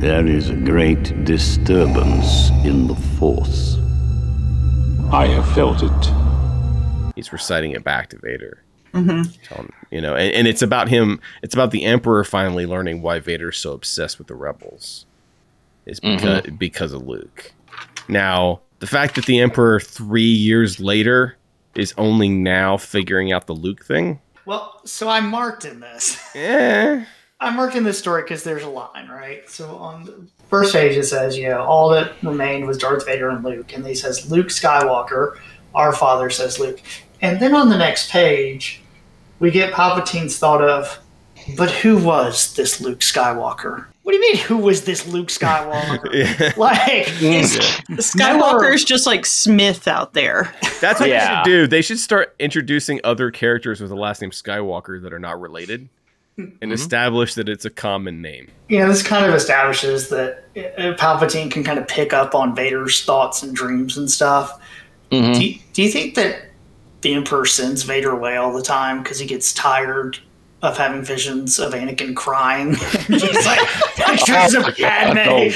[0.00, 3.79] There is a great disturbance in the Force.
[5.12, 7.14] I have felt it.
[7.16, 8.62] He's reciting it back to Vader.
[8.94, 9.30] Mm-hmm.
[9.44, 11.20] Telling, you know, and, and it's about him.
[11.42, 15.06] It's about the Emperor finally learning why Vader's so obsessed with the rebels.
[15.86, 16.56] Is because Mm-hmm.
[16.56, 17.52] because of Luke.
[18.08, 21.36] Now, the fact that the Emperor three years later
[21.74, 24.20] is only now figuring out the Luke thing.
[24.46, 26.18] Well, so I marked in this.
[26.36, 27.04] Eh.
[27.40, 29.48] I marked in this story because there's a line, right?
[29.48, 33.30] So on the first page it says, you know, all that remained was Darth Vader
[33.30, 35.36] and Luke, and he says Luke Skywalker.
[35.74, 36.80] Our father says Luke,
[37.22, 38.82] and then on the next page,
[39.38, 40.98] we get Palpatine's thought of,
[41.56, 43.86] but who was this Luke Skywalker?
[44.02, 46.12] What do you mean, who was this Luke Skywalker?
[46.12, 46.52] Yeah.
[46.56, 47.06] Like,
[47.88, 50.52] Skywalker's just like Smith out there.
[50.80, 51.28] That's what Yeah.
[51.28, 51.66] they should do.
[51.66, 55.88] They should start introducing other characters with the last name Skywalker that are not related,
[56.62, 58.48] and establish that it's a common name.
[58.68, 62.54] you know, this kind of establishes that uh, Palpatine can kind of pick up on
[62.54, 64.60] Vader's thoughts and dreams and stuff.
[65.10, 65.34] Mhm.
[65.34, 66.42] Do, you, do you think that
[67.00, 70.18] the Emperor sends Vader away all the time because he gets tired
[70.62, 72.74] of having visions of Anakin crying?
[72.74, 75.50] Just like pictures of Padme.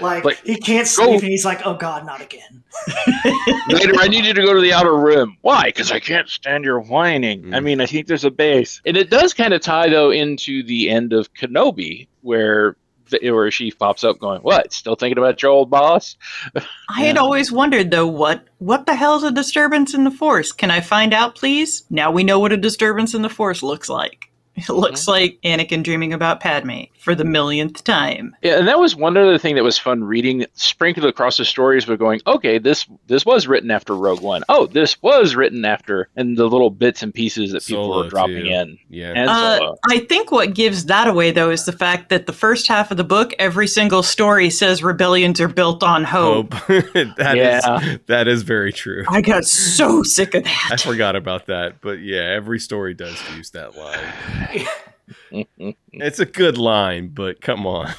[0.00, 2.62] Like, Like, he can't go- sleep and he's like, oh god, not again.
[3.68, 5.36] Later, I need you to go to the outer rim.
[5.42, 5.64] Why?
[5.64, 7.42] Because I can't stand your whining.
[7.44, 7.56] Mm.
[7.56, 10.62] I mean, I think there's a base, and it does kind of tie though into
[10.62, 12.76] the end of Kenobi, where
[13.22, 14.72] where she pops up going, "What?
[14.72, 16.16] Still thinking about your old boss?"
[16.54, 20.52] I had always wondered though, what what the hell's a disturbance in the Force?
[20.52, 21.84] Can I find out, please?
[21.90, 24.27] Now we know what a disturbance in the Force looks like.
[24.68, 28.34] It looks like Anakin dreaming about Padme for the millionth time.
[28.42, 31.84] Yeah, and that was one other thing that was fun reading, sprinkled across the stories,
[31.84, 34.42] but going, okay, this this was written after Rogue One.
[34.48, 38.10] Oh, this was written after, and the little bits and pieces that people Solo, were
[38.10, 38.50] dropping too.
[38.50, 38.78] in.
[38.90, 39.12] Yeah.
[39.14, 39.78] And Uh, Solo.
[39.88, 42.96] I think what gives that away though is the fact that the first half of
[42.96, 46.52] the book, every single story says rebellions are built on hope.
[46.54, 46.68] Hope.
[47.18, 47.96] That is Yeah.
[48.06, 49.04] that is very true.
[49.08, 50.70] I got so sick of that.
[50.72, 54.47] I forgot about that, but yeah, every story does use that line.
[55.92, 57.92] It's a good line, but come on.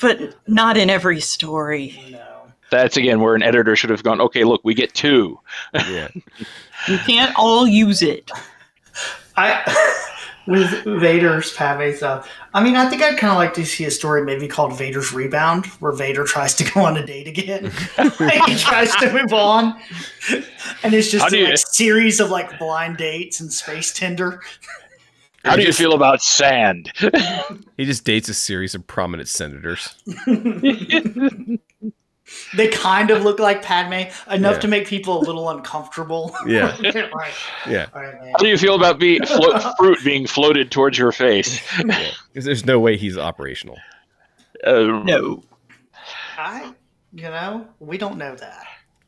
[0.00, 1.98] But not in every story.
[2.10, 2.34] No.
[2.70, 5.38] That's again where an editor should have gone, okay, look, we get two.
[5.74, 6.08] Yeah.
[6.86, 8.30] You can't all use it.
[9.38, 9.62] I
[10.46, 12.30] with Vader's Padme stuff.
[12.52, 15.12] I mean, I think I'd kind of like to see a story maybe called Vader's
[15.12, 17.72] Rebound, where Vader tries to go on a date again.
[17.96, 19.80] Like, he tries to move on,
[20.82, 24.42] and it's just a like, series of like blind dates and space Tinder.
[25.44, 26.92] How do you feel about sand?
[27.76, 29.96] He just dates a series of prominent senators.
[32.56, 34.58] They kind of look like Padme enough Yeah.
[34.60, 36.34] to make people a little uncomfortable.
[36.46, 36.74] Yeah.
[37.14, 37.32] right.
[37.68, 37.86] Yeah.
[37.94, 38.32] All right, man.
[38.32, 41.60] How do you feel about be, float, fruit being floated towards your face?
[42.32, 43.76] Because there's no way he's operational.
[44.66, 45.42] Uh, No.
[46.38, 46.72] I,
[47.12, 48.64] you know, we don't know that.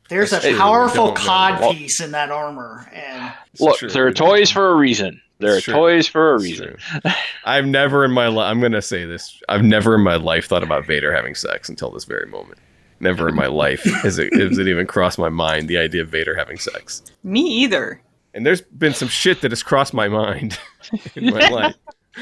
[0.09, 3.89] There's a powerful don't cod piece in that armor, and Look, true.
[3.89, 5.19] there are toys for a reason.
[5.39, 5.73] There are true.
[5.73, 6.77] toys for a It's reason.
[7.45, 10.47] I've never in my life, I'm going to say this, I've never in my life
[10.47, 12.59] thought about Vader having sex until this very moment.
[12.99, 16.09] Never in my life has it, has it even crossed my mind the idea of
[16.09, 17.03] Vader having sex.
[17.23, 18.01] Me either.
[18.33, 20.57] And there's been some shit that has crossed my mind
[21.15, 21.75] in my life.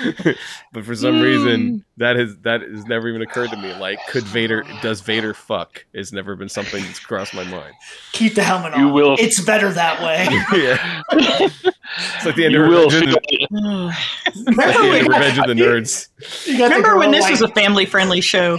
[0.73, 1.83] but for some reason mm.
[1.97, 3.73] that has that has never even occurred to me.
[3.73, 5.85] Like, could Vader does Vader fuck?
[5.95, 7.73] Has never been something that's crossed my mind.
[8.11, 8.93] keep the helmet You on.
[8.93, 10.27] will- It's better that way.
[10.61, 11.01] yeah.
[12.15, 13.93] It's like the end You of will Revenge, of the,
[14.57, 16.09] like the end of Revenge of the Nerds.
[16.45, 18.57] You got the remember when girl this was a family friendly show?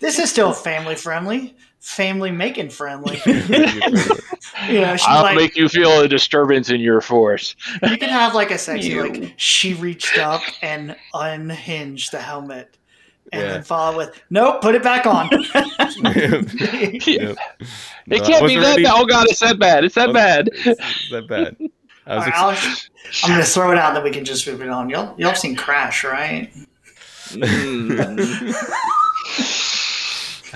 [0.00, 3.20] This is still family friendly, family making friendly.
[3.26, 7.54] you know, she I'll like make you feel a disturbance in your force.
[7.88, 9.02] you can have like a sexy Ew.
[9.08, 12.76] like she reached up and unhinged the helmet
[13.32, 13.48] and Yeah.
[13.54, 15.28] then follow with, "Nope, put it back on."
[15.98, 17.36] Yep.
[18.08, 18.82] It No, can't be that ready.
[18.84, 18.92] bad.
[18.94, 19.84] Oh god, it's that bad.
[19.84, 20.48] It's that bad.
[20.52, 21.56] It's, it's that bad.
[22.06, 22.90] I All was right, ex- Alex,
[23.24, 24.88] I'm going to throw it out that we can just move it on.
[24.88, 26.52] Y'all, y'all have seen Crash, right?
[27.32, 27.98] Hmm.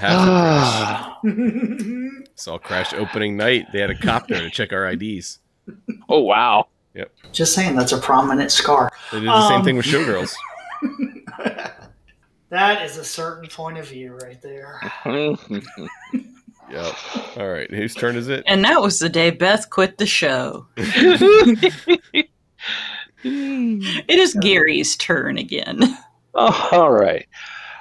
[0.00, 2.22] Half the crash.
[2.34, 3.66] Saw crash opening night.
[3.72, 5.38] They had a copter to check our IDs.
[6.08, 6.66] oh wow.
[6.94, 7.12] Yep.
[7.32, 8.90] Just saying, that's a prominent scar.
[9.12, 10.34] They did the same Um, thing with showgirls.
[12.50, 14.80] That is a certain point of view right there.
[16.72, 16.94] Yep.
[17.36, 17.68] All right.
[17.70, 18.42] Whose turn is it?
[18.46, 20.66] And that was the day Beth quit the show.
[20.76, 22.28] It
[24.08, 25.80] is Gary's turn again.
[26.34, 27.26] Oh, all right.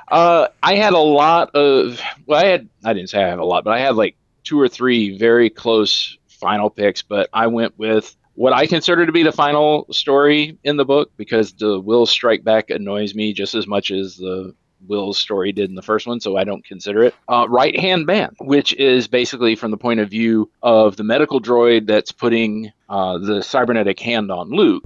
[0.09, 2.01] Uh, I had a lot of.
[2.25, 2.69] Well, I had.
[2.83, 5.49] I didn't say I have a lot, but I had like two or three very
[5.49, 7.01] close final picks.
[7.01, 11.11] But I went with what I consider to be the final story in the book
[11.17, 14.55] because the Will Strike Back annoys me just as much as the
[14.87, 17.15] Will's story did in the first one, so I don't consider it.
[17.27, 21.41] Uh, right Hand Man, which is basically from the point of view of the medical
[21.41, 24.83] droid that's putting uh, the cybernetic hand on Luke.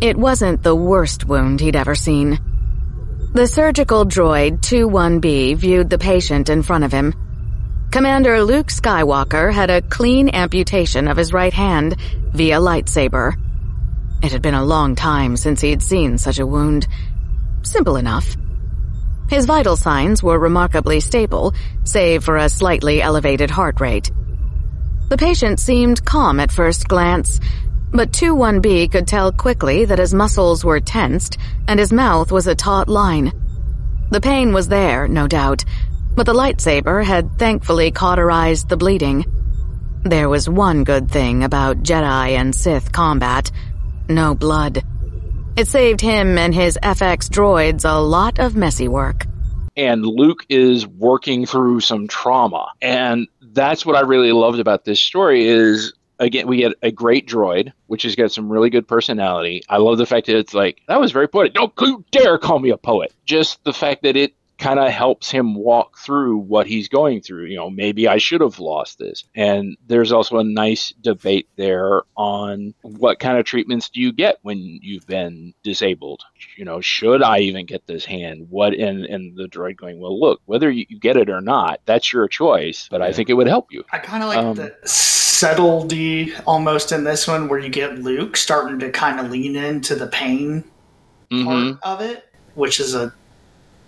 [0.00, 2.38] It wasn't the worst wound he'd ever seen.
[3.32, 7.14] The surgical droid 21B viewed the patient in front of him.
[7.92, 11.94] Commander Luke Skywalker had a clean amputation of his right hand
[12.32, 13.36] via lightsaber.
[14.20, 16.88] It had been a long time since he'd seen such a wound.
[17.62, 18.36] Simple enough.
[19.28, 21.54] His vital signs were remarkably stable,
[21.84, 24.10] save for a slightly elevated heart rate.
[25.08, 27.38] The patient seemed calm at first glance,
[27.92, 31.38] but 2-1B could tell quickly that his muscles were tensed
[31.68, 33.32] and his mouth was a taut line.
[34.10, 35.64] The pain was there, no doubt,
[36.14, 39.24] but the lightsaber had thankfully cauterized the bleeding.
[40.04, 43.50] There was one good thing about Jedi and Sith combat
[44.08, 44.82] no blood.
[45.56, 49.26] It saved him and his FX droids a lot of messy work.
[49.76, 52.72] and Luke is working through some trauma.
[52.82, 57.26] And that's what I really loved about this story is again we get a great
[57.26, 59.62] droid which has got some really good personality.
[59.68, 61.54] I love the fact that it's like that was very poetic.
[61.54, 63.12] Don't you dare call me a poet.
[63.24, 67.46] Just the fact that it kind of helps him walk through what he's going through.
[67.46, 69.24] You know, maybe I should have lost this.
[69.34, 74.38] And there's also a nice debate there on what kind of treatments do you get
[74.42, 76.22] when you've been disabled?
[76.56, 78.48] You know, should I even get this hand?
[78.50, 82.12] What and and the droid going, well, look, whether you get it or not, that's
[82.12, 82.86] your choice.
[82.90, 83.84] But I think it would help you.
[83.90, 84.76] I kind of like Um, the
[85.40, 89.94] subtlety almost in this one where you get Luke starting to kind of lean into
[89.94, 90.64] the pain
[91.32, 91.78] Mhm.
[91.82, 93.12] of it, which is a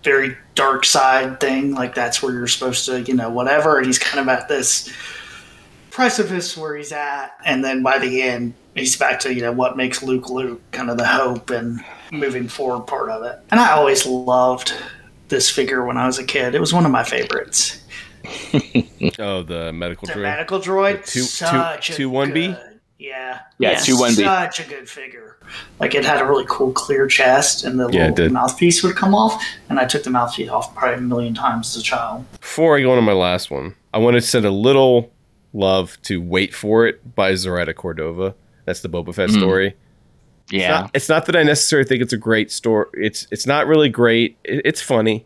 [0.03, 1.75] very dark side thing.
[1.75, 3.77] Like that's where you're supposed to, you know, whatever.
[3.77, 4.89] And he's kind of at this
[5.91, 9.77] precipice where he's at, and then by the end, he's back to you know what
[9.77, 13.37] makes Luke Luke, kind of the hope and moving forward part of it.
[13.51, 14.73] And I always loved
[15.29, 16.55] this figure when I was a kid.
[16.55, 17.77] It was one of my favorites.
[19.19, 20.21] Oh, the medical The droid.
[20.21, 22.47] medical droid, two- two- such a two 1B?
[22.47, 24.23] good- Yeah, Yeah, 2-1B.
[24.23, 25.35] Such a good figure.
[25.79, 29.13] Like it had a really cool clear chest, and the Yeah, little mouthpiece would come
[29.13, 29.43] off.
[29.69, 32.23] And I took the mouthpiece off probably a million times as a child.
[32.39, 35.11] Before I go on to my last one, I want to send a little
[35.51, 38.35] love to "Wait for It" by Zoraida Cordova.
[38.65, 39.37] That's the Boba Fett Mm.
[39.39, 39.67] story.
[40.45, 40.69] It's Yeah.
[40.69, 42.85] not, it's not that I necessarily think it's a great story.
[42.93, 44.37] It's it's not really great.
[44.45, 45.25] It, it's funny,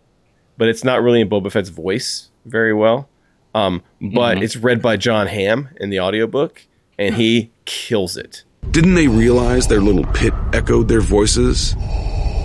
[0.57, 3.07] but it's not really in Boba Fett's voice very well.
[3.55, 4.43] Um, but Mhm.
[4.43, 6.61] it's read by Jon Hamm in the audiobook,
[6.99, 8.43] and he kills it.
[8.71, 11.75] Didn't they realize their little pit echoed their voices?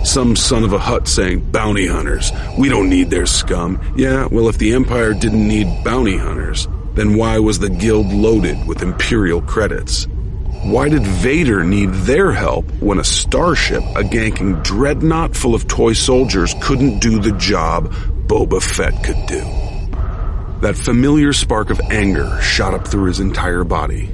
[0.03, 2.31] Some son of a Hutt saying, Bounty hunters.
[2.57, 3.79] We don't need their scum.
[3.95, 8.57] Yeah, well, if the Empire didn't need bounty hunters, then why was the Guild loaded
[8.67, 10.07] with Imperial credits?
[10.63, 15.93] Why did Vader need their help when a starship, a ganking dreadnought full of toy
[15.93, 17.93] soldiers, couldn't do the job
[18.27, 19.41] Boba Fett could do?
[20.63, 24.07] That familiar spark of anger shot up through his entire body.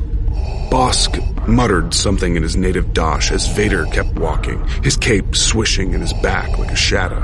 [0.71, 6.01] Bossk muttered something in his native Dosh as Vader kept walking, his cape swishing in
[6.01, 7.21] his back like a shadow.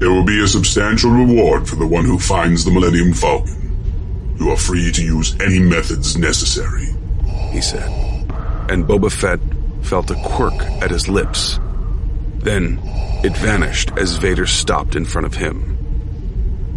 [0.00, 4.36] There will be a substantial reward for the one who finds the Millennium Falcon.
[4.38, 6.88] You are free to use any methods necessary.
[7.52, 7.88] He said.
[8.68, 9.40] And Boba Fett
[9.80, 11.58] felt a quirk at his lips.
[12.40, 12.80] Then
[13.24, 15.78] it vanished as Vader stopped in front of him.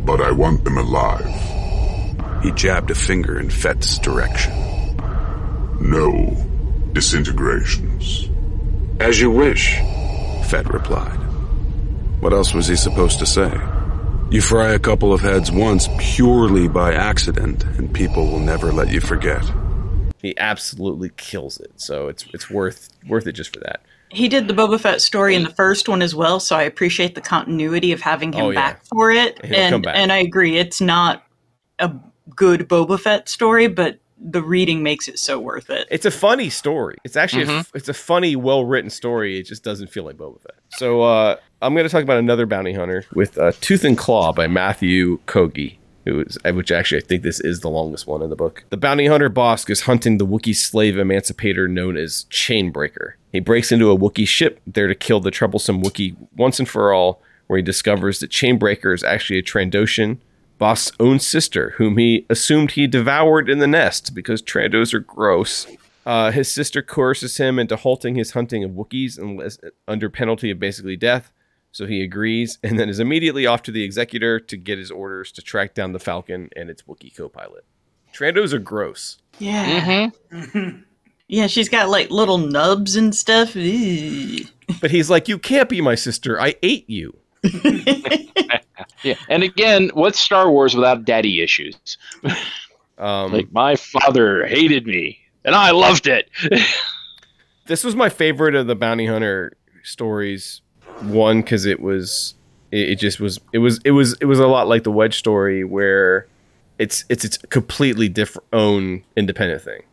[0.06, 2.44] But I want them alive.
[2.44, 4.54] He jabbed a finger in Fett's direction.
[5.80, 6.36] No
[6.94, 8.30] disintegrations.
[9.00, 9.76] As you wish,
[10.46, 11.18] Fett replied.
[12.20, 13.52] What else was he supposed to say?
[14.32, 18.90] You fry a couple of heads once purely by accident, and people will never let
[18.90, 19.44] you forget.
[20.22, 21.74] He absolutely kills it.
[21.78, 23.82] So it's it's worth worth it just for that.
[24.12, 27.16] He did the Boba Fett story in the first one as well, so I appreciate
[27.16, 28.60] the continuity of having him Oh, yeah.
[28.74, 29.44] back for it.
[29.46, 29.96] He'll come and back.
[29.98, 31.24] and I agree, it's not
[31.80, 31.92] a
[32.36, 35.88] good Boba Fett story, but the reading makes it so worth it.
[35.90, 36.96] It's a funny story.
[37.04, 39.40] It's actually a f- it's a funny, well written story.
[39.40, 40.56] It just doesn't feel like Boba Fett.
[40.74, 44.32] So uh, I'm going to talk about another bounty hunter with uh, Tooth and Claw
[44.32, 45.78] by Matthew Kogge.
[46.08, 48.64] Uh, which actually I think this is the longest one in the book.
[48.70, 53.14] The bounty hunter Bossk is hunting the Wookiee slave emancipator known as Chainbreaker.
[53.32, 56.92] He breaks into a Wookiee ship there to kill the troublesome Wookiee once and for
[56.92, 60.18] all, where he discovers that Chainbreaker is actually a Trandoshan,
[60.60, 65.68] Bossk's own sister, whom he assumed he devoured in the nest because Trandos are gross.
[66.04, 70.60] Uh, his sister coerces him into halting his hunting of Wookiees unless, under penalty of
[70.60, 71.32] basically death.
[71.72, 75.32] So he agrees and then is immediately off to the executor to get his orders
[75.34, 77.64] to track down the Falcon and its Wookiee co pilot.
[78.14, 79.18] Trandos are gross.
[79.40, 80.10] Yeah.
[81.28, 83.54] Yeah, she's got like little nubs and stuff.
[83.54, 86.38] But he's like, You can't be my sister.
[86.42, 87.18] I ate you.
[89.04, 91.98] Yeah, and again, what's Star Wars without daddy issues?
[92.98, 96.30] Um, like my father hated me, and I loved it.
[97.66, 100.62] this was my favorite of the bounty hunter stories.
[101.04, 102.36] One because it was,
[102.72, 105.18] it, it just was, it was, it was, it was a lot like the Wedge
[105.18, 106.28] story where
[106.82, 109.84] it's it's its completely different own independent thing.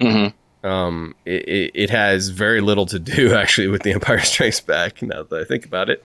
[0.00, 0.66] Mm-hmm.
[0.66, 5.02] Um, it, it, it has very little to do actually with the Empire Strikes Back.
[5.02, 6.02] Now that I think about it,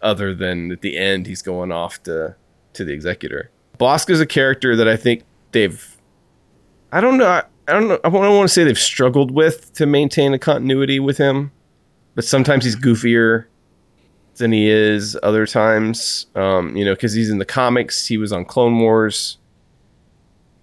[0.00, 2.36] other than at the end he's going off to
[2.72, 3.50] to the executor.
[3.78, 5.96] Bossk is a character that I think they've.
[6.92, 7.26] I don't know.
[7.26, 8.00] I, I don't know.
[8.02, 11.52] I don't want to say they've struggled with to maintain a continuity with him,
[12.14, 13.44] but sometimes he's goofier
[14.40, 16.26] than he is other times.
[16.34, 18.06] Um, you know, because he's in the comics.
[18.06, 19.38] He was on Clone Wars,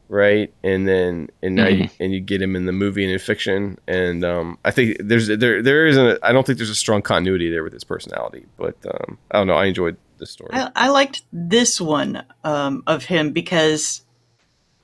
[0.10, 0.54] right?
[0.64, 3.80] And then and now you, and you get him in the movie and in fiction.
[3.88, 6.06] And um, I think there's there there isn't.
[6.06, 8.46] A, I don't think there's a strong continuity there with his personality.
[8.58, 9.54] But um, I don't know.
[9.56, 10.50] I enjoyed this story.
[10.52, 14.02] I, I liked this one um, of him because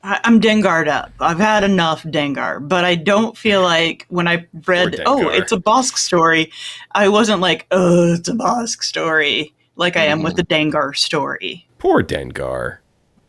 [0.03, 1.11] I, I'm Dengar'd up.
[1.19, 5.57] I've had enough Dengar, but I don't feel like when I read, oh, it's a
[5.57, 6.51] Bossk story,
[6.91, 10.71] I wasn't like, oh, it's a Bossk story, like I am with mm-hmm.
[10.71, 11.67] the Dengar story.
[11.79, 12.79] Poor Dengar.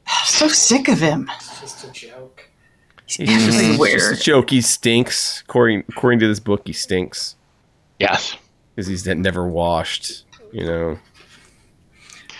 [0.06, 1.30] I'm so sick of him.
[1.36, 2.50] It's just a joke.
[3.06, 3.98] He's He's just, everywhere.
[3.98, 4.50] just a joke.
[4.50, 5.42] He stinks.
[5.42, 7.36] According according to this book, he stinks
[7.98, 8.36] Yes.
[8.74, 10.24] because he's never washed.
[10.52, 10.98] You know.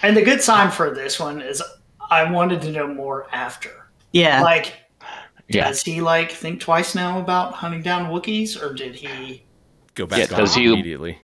[0.02, 1.62] And the good sign for this one is
[2.10, 3.83] I wanted to know more after.
[4.14, 4.42] Yeah.
[4.42, 4.72] Like,
[5.48, 5.68] Yeah.
[5.68, 9.42] does he like think twice now about hunting down Wookiees, or did he?
[9.94, 11.18] Go Yeah, back does he- immediately.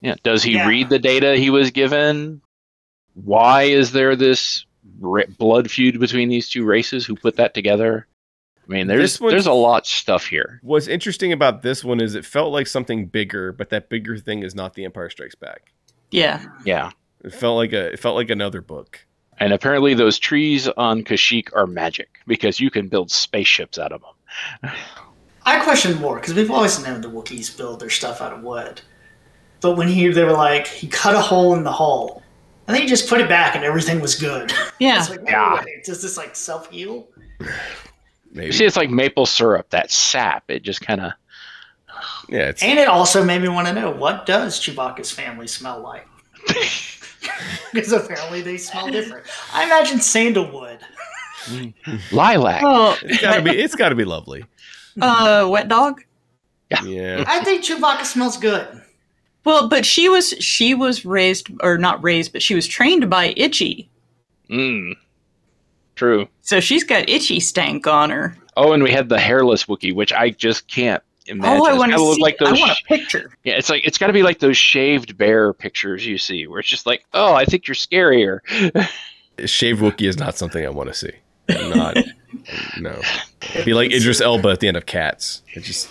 [0.00, 0.14] Yeah.
[0.22, 0.66] Does he Yeah.
[0.66, 2.40] read the data he was given?
[3.14, 4.64] Why is there this
[5.00, 7.04] ra- blood feud between these two races?
[7.06, 8.06] Who put that together?
[8.68, 10.60] I mean, there's This there's a lot of stuff here.
[10.62, 14.42] What's interesting about this one is it felt like something bigger, but that bigger thing
[14.42, 15.72] is not The Empire Strikes Back.
[16.10, 16.44] yeah.
[16.64, 16.90] Yeah.
[17.24, 19.04] It felt like a it felt like another book.
[19.40, 24.02] And apparently, those trees on Kashyyyk are magic because you can build spaceships out of
[24.02, 24.70] them.
[25.44, 28.82] I question more because we've always known the Wookiees build their stuff out of wood.
[29.62, 32.22] But when he they were like he cut a hole in the hull,
[32.66, 34.52] and then he just put it back and everything was good.
[34.78, 34.98] Yeah.
[35.00, 35.62] It's like, Yeah.
[35.64, 37.08] wait, does this like self heal?
[38.32, 38.46] Maybe.
[38.46, 40.44] You see, it's like maple syrup, that sap.
[40.50, 41.12] It just kind of.
[42.28, 45.80] yeah, it's And it also made me want to know what does Chewbacca's family smell
[45.80, 46.06] like?
[47.72, 49.26] because apparently they smell different.
[49.52, 50.78] I imagine sandalwood.
[52.12, 52.62] Lilac.
[52.64, 54.44] Oh, it's gotta be it's gotta be lovely.
[55.00, 56.02] uh, wet dog.
[56.84, 57.24] Yeah.
[57.26, 58.66] I think Chewbacca smells good.
[59.44, 63.32] Well, but she was she was raised or not raised, but she was trained by
[63.36, 63.88] Itchy,
[64.50, 64.94] Mm.
[65.96, 66.28] True.
[66.42, 68.36] so she's got Itchy stank on her.
[68.56, 71.60] Oh, and we had the hairless Wookiee, which I just can't imagine.
[71.62, 72.22] oh, I want to gotta look see.
[72.22, 73.30] like I want a picture.
[73.44, 76.60] yeah, it's like it's got to be like those shaved bear pictures you see, where
[76.60, 78.40] it's just like, oh, I think you're scarier.
[79.46, 81.12] Shaved Wookie is not something I want to see.
[81.48, 81.96] I'm not
[82.78, 83.00] no.
[83.54, 85.40] It'd be like Idris Elba at the end of Cats.
[85.54, 85.88] It just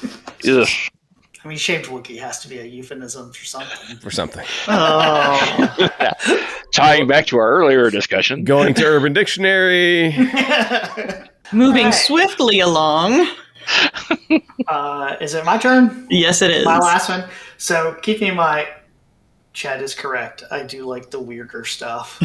[0.47, 0.67] Ugh.
[1.43, 3.97] I mean, shaved Wookie has to be a euphemism for something.
[3.97, 4.45] for something.
[4.67, 5.87] Oh,
[6.73, 8.43] Tying back to our earlier discussion.
[8.43, 10.11] Going to Urban Dictionary.
[11.53, 11.93] moving Right.
[11.93, 13.25] swiftly along.
[14.67, 16.07] uh, is it my turn?
[16.09, 16.65] Yes, it is.
[16.65, 17.25] My last one.
[17.57, 18.67] So keeping in mind,
[19.53, 20.43] Chad is correct.
[20.51, 22.21] I do like the weirder stuff.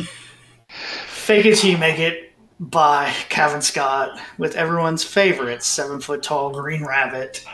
[0.69, 6.51] Fake it till you make it by Kevin Scott with everyone's favorite seven foot tall
[6.51, 7.45] green rabbit,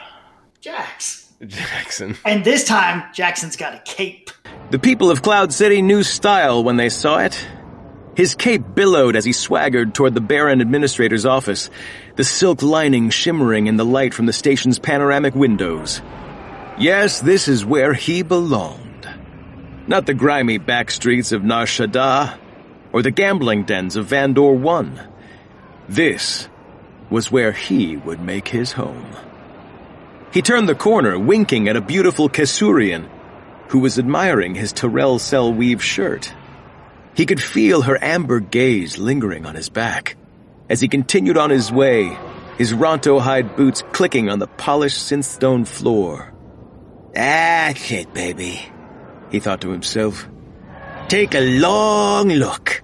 [0.61, 1.33] Jax.
[1.41, 2.18] Jaxxon.
[2.24, 4.31] And this time, Jaxxon's got a cape.
[4.70, 7.47] The people of Cloud City knew style when they saw it.
[8.21, 11.71] His cape billowed as he swaggered toward the Baron Administrator's office,
[12.16, 16.03] the silk lining shimmering in the light from the station's panoramic windows.
[16.79, 19.09] Yes, this is where he belonged.
[19.87, 22.37] Not the grimy back streets of Nar Shaddaa
[22.93, 25.01] or the gambling dens of Vandor One.
[25.89, 26.47] This
[27.09, 29.16] was where he would make his home.
[30.31, 33.09] He turned the corner, winking at a beautiful Kesurian
[33.68, 36.35] who was admiring his Terrell cell weave shirt.
[37.21, 40.16] He could feel her amber gaze lingering on his back
[40.71, 42.16] as he continued on his way,
[42.57, 46.33] his Ronto hide boots clicking on the polished synthstone floor.
[47.12, 48.66] That's it, baby,
[49.31, 50.27] he thought to himself.
[51.09, 52.83] Take a long look.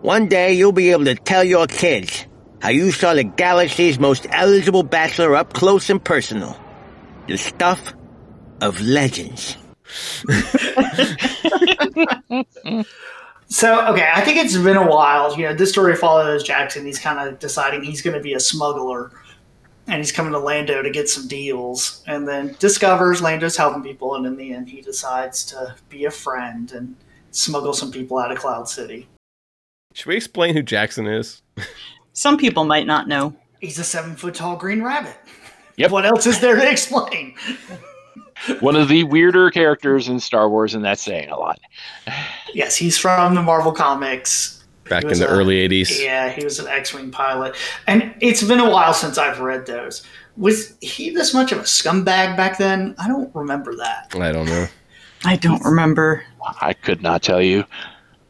[0.00, 2.26] One day you'll be able to tell your kids
[2.62, 6.58] how you saw the galaxy's most eligible bachelor up close and personal.
[7.28, 7.92] The stuff
[8.62, 9.58] of legends.
[13.50, 15.36] So, okay, I think it's been a while.
[15.36, 16.86] You know, this story follows Jaxxon.
[16.86, 19.10] He's kind of deciding he's going to be a smuggler,
[19.88, 24.14] and he's coming to Lando to get some deals, and then discovers Lando's helping people,
[24.14, 26.94] and in the end, he decides to be a friend and
[27.32, 29.08] smuggle some people out of Cloud City.
[29.94, 31.42] Should we explain who Jaxxon is?
[32.12, 33.34] Some people might not know.
[33.60, 35.16] He's a seven foot tall green rabbit.
[35.76, 35.90] Yep.
[35.90, 37.34] What else is there to explain?
[38.60, 41.60] One of the weirder characters in Star Wars, and that's saying a lot.
[42.54, 44.64] Yes, he's from the Marvel Comics.
[44.88, 46.02] Back in the a- early 80s.
[46.02, 47.54] Yeah, he was an X-wing pilot,
[47.86, 50.04] and it's been a while since I've read those.
[50.36, 52.94] Was he this much of a scumbag back then?
[52.98, 54.12] I don't remember that.
[54.18, 54.66] I don't know.
[55.24, 56.24] I don't remember.
[56.60, 57.64] I could not tell you.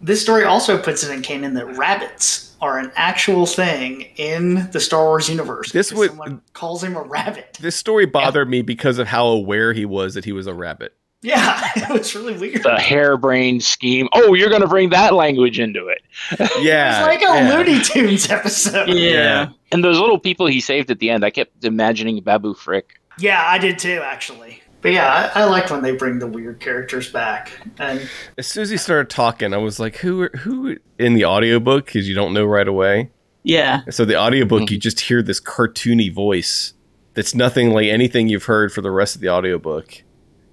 [0.03, 4.81] This story also puts it in canon that rabbits are an actual thing in the
[4.81, 5.73] Star Wars universe.
[5.73, 7.59] This would Someone calls him a rabbit.
[7.61, 10.95] this story bothered me because of how aware he was that he was a rabbit.
[11.23, 12.63] Yeah, it was really weird.
[12.63, 14.09] The harebrained scheme.
[14.15, 16.03] Oh, you're going to bring that language into it.
[16.61, 17.55] Yeah, It's like a yeah.
[17.57, 18.89] Looney Tunes episode.
[18.89, 19.51] Yeah.
[19.73, 23.01] And those little people he saved at the end, I kept imagining Babu Frick.
[23.19, 24.60] Yeah, I did too, actually.
[24.83, 27.53] But yeah, I, I like when they bring the weird characters back.
[27.79, 28.09] And
[28.39, 30.29] As soon as he started talking, I was like, "Who?
[30.29, 33.11] Who?" In the audiobook, because you don't know right away.
[33.43, 33.83] Yeah.
[33.91, 34.75] So the audiobook, mm-hmm.
[34.75, 36.75] you just hear this cartoony voice
[37.15, 40.03] that's nothing like anything you've heard for the rest of the audiobook.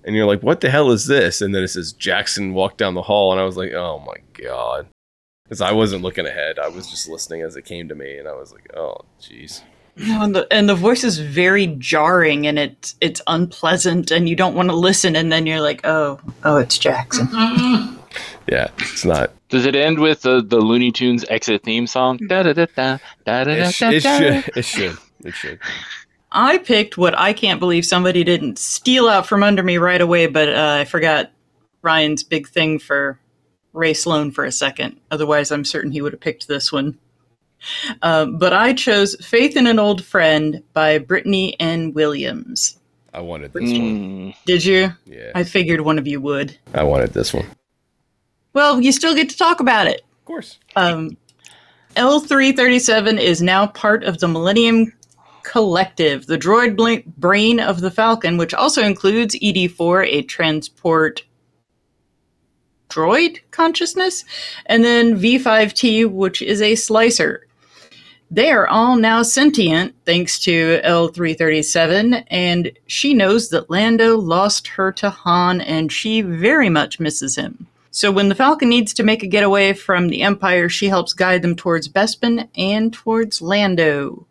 [0.04, 1.42] And you're like, what the hell is this?
[1.42, 4.16] And then it says Jaxxon walked down the hall, and I was like, oh my
[4.42, 4.88] god.
[5.44, 6.60] Because I wasn't looking ahead.
[6.60, 9.62] I was just listening as it came to me, and I was like, oh, jeez.
[10.00, 14.36] No, and the and the voice is very jarring and it's it's unpleasant and you
[14.36, 17.94] don't want to listen and then you're like, oh, oh, it's Jaxxon.
[18.50, 19.32] Yeah, it's not.
[19.50, 22.18] Does it end with the, the Looney Tunes exit theme song?
[22.30, 24.18] Da da da da da da It, sh- da it da.
[24.18, 24.58] should.
[24.58, 24.98] It should.
[25.26, 25.60] It should.
[26.32, 30.28] I picked what I can't believe somebody didn't steal out from under me right away,
[30.28, 31.32] but uh, I forgot
[31.82, 33.20] Ryan's big thing for
[33.74, 35.00] Rae Sloane for a second.
[35.12, 36.98] Otherwise, I'm certain he would have picked this one.
[38.02, 41.94] Uh, but I chose Faith in an Old Friend by Brittany N.
[41.94, 42.78] Williams.
[43.14, 44.34] I wanted this one.
[44.46, 44.92] Did you?
[45.06, 45.32] Yeah.
[45.34, 46.58] I figured one of you would.
[46.74, 47.46] I wanted this one.
[48.54, 50.02] Well, you still get to talk about it.
[50.02, 50.60] Of course.
[50.76, 51.18] Um,
[51.96, 54.94] L337 is now part of the Millennium
[55.44, 61.24] Collective, the droid bl- brain of the Falcon, which also includes ED4, a transport
[62.90, 64.26] droid consciousness,
[64.66, 67.47] and then V5T, which is a slicer.
[68.30, 74.92] They are all now sentient thanks to L337, and she knows that Lando lost her
[74.94, 77.68] to Han and she very much misses him.
[77.90, 81.42] So when the Falcon needs to make a getaway from the Empire, she helps guide
[81.42, 84.28] them towards Bespin and towards Lando.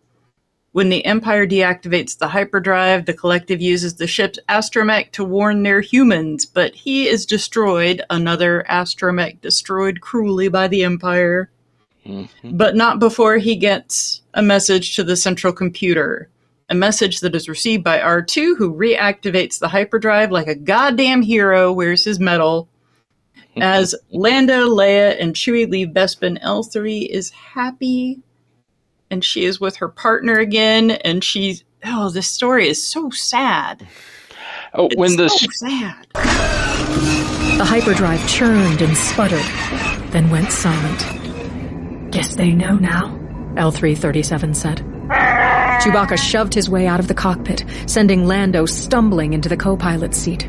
[0.72, 5.80] When the Empire deactivates the hyperdrive, the collective uses the ship's astromech to warn their
[5.80, 11.50] humans, but he is destroyed, another astromech destroyed cruelly by the Empire.
[12.06, 12.56] Mm-hmm.
[12.56, 16.30] But not before he gets a message to the central computer.
[16.68, 21.72] A message that is received by R2, who reactivates the hyperdrive like a goddamn hero,
[21.72, 22.68] wears his medal.
[23.36, 23.62] Mm-hmm.
[23.62, 28.20] As Lando, Leia, and Chewie leave Bespin, L3 is happy
[29.10, 30.90] and she is with her partner again.
[30.90, 33.86] And she's, oh, this story is so sad.
[34.74, 36.06] Oh, when It's the so sad.
[37.58, 39.40] The hyperdrive churned and sputtered,
[40.10, 41.25] then went silent.
[42.16, 43.08] Guess they know now,
[43.56, 44.78] L337 said.
[44.78, 50.16] Chewbacca shoved his way out of the cockpit, sending Lando stumbling into the co pilot's
[50.16, 50.48] seat.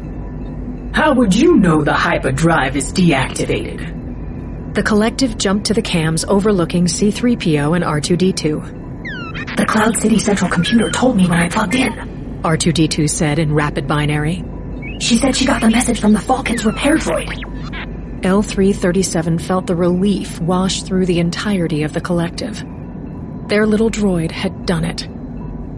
[0.93, 4.75] How would you know the hyperdrive is deactivated?
[4.75, 9.57] The collective jumped to the cams overlooking C3PO and R2D2.
[9.57, 11.91] The Cloud City Central Computer told me when I plugged in.
[12.43, 14.41] R2D2 said in rapid binary.
[15.01, 17.43] She said she got the message from the Falcon's repair droid.
[18.21, 22.63] L337 felt the relief wash through the entirety of the collective.
[23.47, 25.07] Their little droid had done it.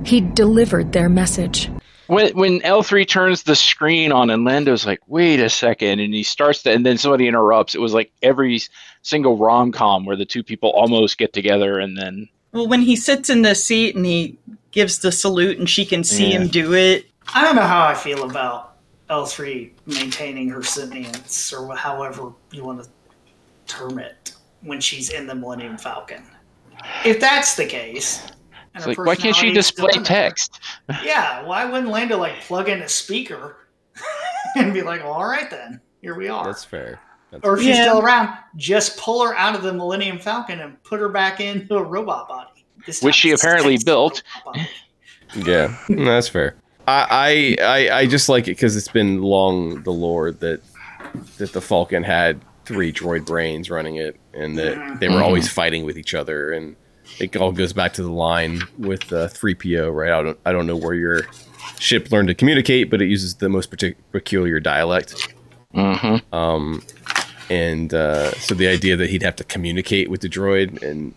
[0.05, 1.69] He'd delivered their message.
[2.07, 6.13] when when L three turns the screen on and Lando's like, wait a second, and
[6.13, 7.75] he starts to, and then somebody interrupts.
[7.75, 8.61] It was like every
[9.01, 12.95] single rom com where the two people almost get together and then Well, when he
[12.95, 14.37] sits in the seat and he
[14.71, 16.39] gives the salute and she can see Yeah.
[16.39, 17.05] him do it.
[17.33, 18.68] I don't know how I feel about
[19.09, 22.89] L3 maintaining her sentience, or however you want to
[23.67, 26.23] term it, when she's in the Millennium Falcon.
[27.05, 28.27] If that's the case,
[28.75, 30.59] and like, why can't she display in there, text?
[31.03, 33.57] Yeah, why wouldn't Lando like plug in a speaker
[34.55, 36.99] and be like, "All right, then, here we are." That's fair.
[37.31, 40.81] That's or if she's still around, just pull her out of the Millennium Falcon and
[40.83, 42.65] put her back into a robot body.
[42.85, 44.23] This Which she apparently built.
[45.35, 46.55] Yeah, that's fair.
[47.09, 50.61] I, I I just like it because it's been long the lore that
[51.37, 55.85] that the Falcon had three droid brains running it, and that they were always fighting
[55.85, 56.75] with each other, and
[57.19, 60.11] it all goes back to the line with uh, three PO, right?
[60.11, 61.23] I don't I don't know where your
[61.79, 65.33] ship learned to communicate, but it uses the most partic- peculiar dialect.
[65.73, 66.33] Mm-hmm.
[66.33, 66.83] Um,
[67.49, 71.13] and uh, so the idea that he'd have to communicate with the droid and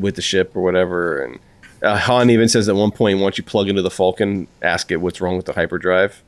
[0.00, 1.38] with the ship or whatever, and
[1.82, 4.96] uh, Han even says at one point, once you plug into the Falcon, ask it
[4.96, 6.22] what's wrong with the hyperdrive.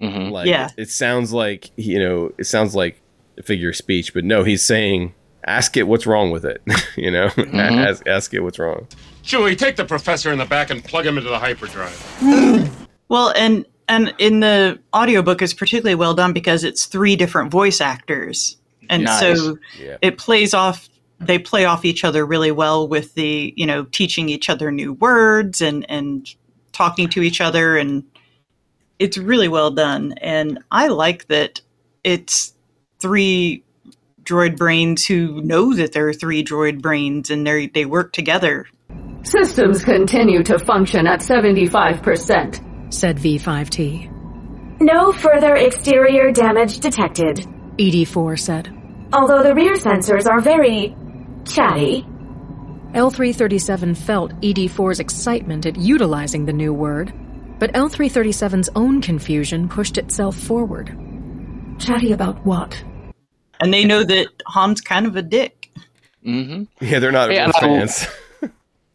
[0.00, 0.30] Mm-hmm.
[0.32, 0.66] Like, Yeah.
[0.76, 3.00] it, it sounds like you know, it sounds like
[3.38, 5.14] a figure of speech, but no, he's saying,
[5.46, 6.62] ask it what's wrong with it.
[6.96, 8.86] you know, ask, ask it what's wrong.
[9.22, 12.72] Chewie, take the professor in the back and plug him into the hyperdrive.
[13.08, 17.80] Well, and and in the audiobook is particularly well done because it's three different voice
[17.80, 18.56] actors.
[18.90, 19.20] And Nice.
[19.20, 19.96] so Yeah.
[20.02, 20.88] it plays off
[21.18, 24.92] they play off each other really well with the, you know, teaching each other new
[24.92, 26.34] words and and
[26.72, 28.04] talking to each other and
[28.98, 30.12] it's really well done.
[30.20, 31.60] And I like that
[32.04, 32.54] it's
[32.98, 33.64] three
[34.22, 38.66] droid brains who know that there are three droid brains and they they work together.
[39.22, 44.12] Systems continue to function at 75%, said V5T.
[44.80, 47.38] No further exterior damage detected,
[47.78, 48.68] ED4 said.
[49.12, 50.94] although the rear sensors are very
[51.46, 52.06] chatty.
[52.92, 57.12] L337 felt ED4's excitement at utilizing the new word,
[57.58, 60.96] but L337's own confusion pushed itself forward.
[61.78, 62.82] Chatty about what?
[63.60, 65.70] And they know that Han's kind of a dick.
[66.24, 66.84] Mm-hmm.
[66.84, 68.06] Yeah, they're not Yeah, real and I- fans.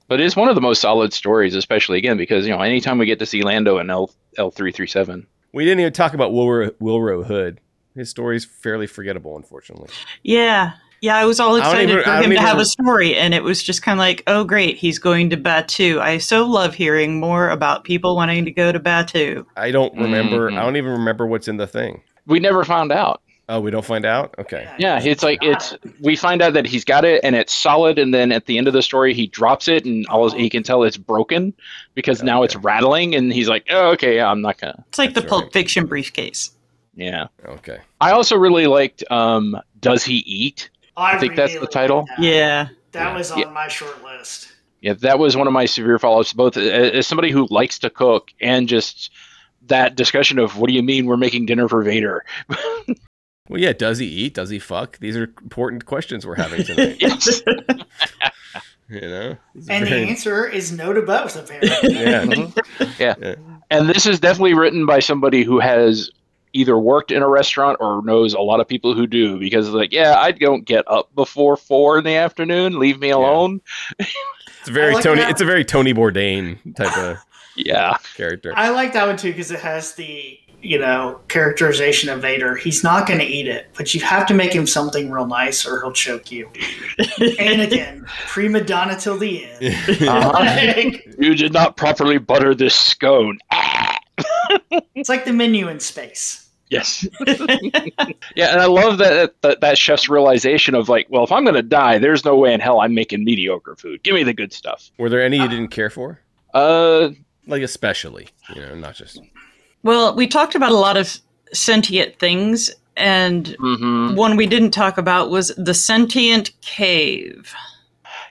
[0.07, 3.05] But it's one of the most solid stories, especially again because you know anytime we
[3.05, 5.25] get to see Lando and L L three three seven.
[5.53, 7.61] we didn't even talk about Willrow, Willrow Hood.
[7.95, 9.87] His story's fairly forgettable, unfortunately.
[10.21, 10.73] Yeah.
[11.01, 13.33] Yeah, I was all excited even- for him don't to have even- a story, and
[13.33, 15.99] it was just kind of like, oh, great, he's going to Batuu.
[15.99, 19.45] I so love hearing more about people wanting to go to Batuu.
[19.57, 20.51] I don't remember.
[20.51, 20.59] Mhm.
[20.59, 22.01] I don't even remember what's in the thing.
[22.27, 23.21] We never found out.
[23.49, 24.33] Oh, we don't find out.
[24.39, 24.65] Okay.
[24.77, 28.13] Yeah, it's like it's we find out that he's got it and it's solid, and
[28.13, 30.83] then at the end of the story he drops it, and all he can tell
[30.83, 31.51] it's broken
[31.95, 34.81] because now it's rattling, and he's like, oh, okay, yeah, I'm not gonna.
[34.87, 36.51] It's like the Pulp Fiction briefcase.
[36.95, 37.27] Yeah.
[37.45, 37.79] Okay.
[37.99, 40.69] I also really liked um, Does He Eat?
[40.97, 42.05] I I think that's the really title.
[42.19, 42.67] Yeah.
[42.91, 43.49] That was on Yeah.
[43.49, 44.51] my short list.
[44.81, 46.33] Yeah, that was one of my severe follow-ups.
[46.33, 49.11] Both uh, as somebody who likes to cook and just
[49.67, 52.25] that discussion of what do you mean we're making dinner for Vader?
[53.49, 53.73] Well, yeah.
[53.73, 54.35] Does he eat?
[54.35, 54.97] Does he fuck?
[54.99, 56.97] These are important questions we're having tonight.
[57.01, 57.41] yes.
[58.87, 59.35] you know.
[59.55, 62.53] These are And the answer is no to both, apparently.
[62.97, 63.15] yeah.
[63.19, 63.35] yeah.
[63.69, 66.11] And this is definitely written by somebody who has
[66.53, 69.91] either worked in a restaurant or knows a lot of people who do because like,
[69.93, 72.79] yeah, I don't get up before four in the afternoon.
[72.79, 73.61] Leave me alone.
[73.99, 75.21] It's a very like Tony.
[75.21, 75.31] that.
[75.31, 77.17] It's a very Tony Bourdain type of
[77.55, 77.97] Yeah.
[78.15, 78.53] character.
[78.55, 82.55] I like that one too because it has the you know characterization of Vader.
[82.55, 85.65] He's not going to eat it, but you have to make him something real nice,
[85.65, 86.47] or he'll choke you.
[87.39, 89.75] and again prima donna till the end.
[90.07, 90.31] Uh-huh.
[90.39, 93.39] Like, you did not properly butter this scone.
[94.95, 96.47] It's like the menu in space.
[96.69, 97.05] Yes.
[97.27, 101.61] yeah, and I love that, that that chef's realization of like, well, if I'm gonna
[101.61, 104.03] die, there's no way in hell I'm making mediocre food.
[104.03, 104.89] Give me the good stuff.
[104.97, 106.21] Were there any you didn't care for?
[106.53, 107.09] Uh,
[107.45, 109.19] like especially, you know, not just.
[109.83, 111.17] Well, we talked about a lot of
[111.51, 114.15] sentient things, and Mhm.
[114.15, 117.53] one we didn't talk about was the sentient cave.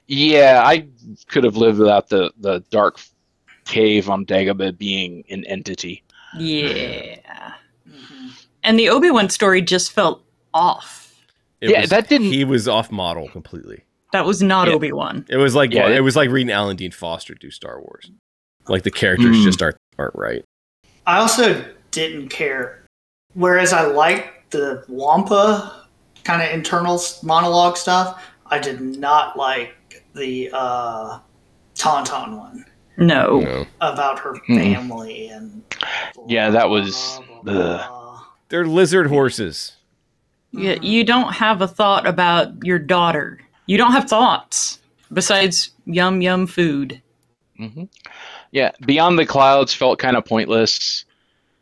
[0.07, 0.86] Yeah, I
[1.28, 2.99] could have lived without the the dark
[3.66, 6.03] cave on Dagobah being an entity.
[6.38, 7.54] Yeah.
[8.62, 10.22] And the Obi Wan story just felt
[10.52, 11.14] off.
[11.60, 13.84] It Yeah, was- that didn't- He was off model completely.
[14.12, 14.74] That was not Yeah.
[14.74, 15.24] Obi Wan.
[15.28, 18.10] It was like Yeah, it, it- was like reading Alan Dean Foster do Star Wars.
[18.68, 19.44] Like the characters Mm.
[19.44, 20.44] just aren't aren't right.
[21.06, 22.84] I also didn't care.
[23.34, 25.86] Whereas I liked the Wampa
[26.24, 31.18] kind of internal monologue stuff, I did not like the uh,
[31.74, 32.64] Tauntaun one.
[33.01, 33.66] No.
[33.80, 35.62] about her family and
[36.28, 37.20] Yeah, that was.
[37.46, 38.22] ugh.
[38.51, 39.72] They're lizard horses.
[40.53, 43.40] Yeah, you don't have a thought about your daughter.
[43.66, 44.80] You don't have thoughts
[45.12, 47.01] besides yum yum food.
[47.57, 47.84] hmm
[48.51, 51.05] Yeah, Beyond the Clouds felt kind of pointless.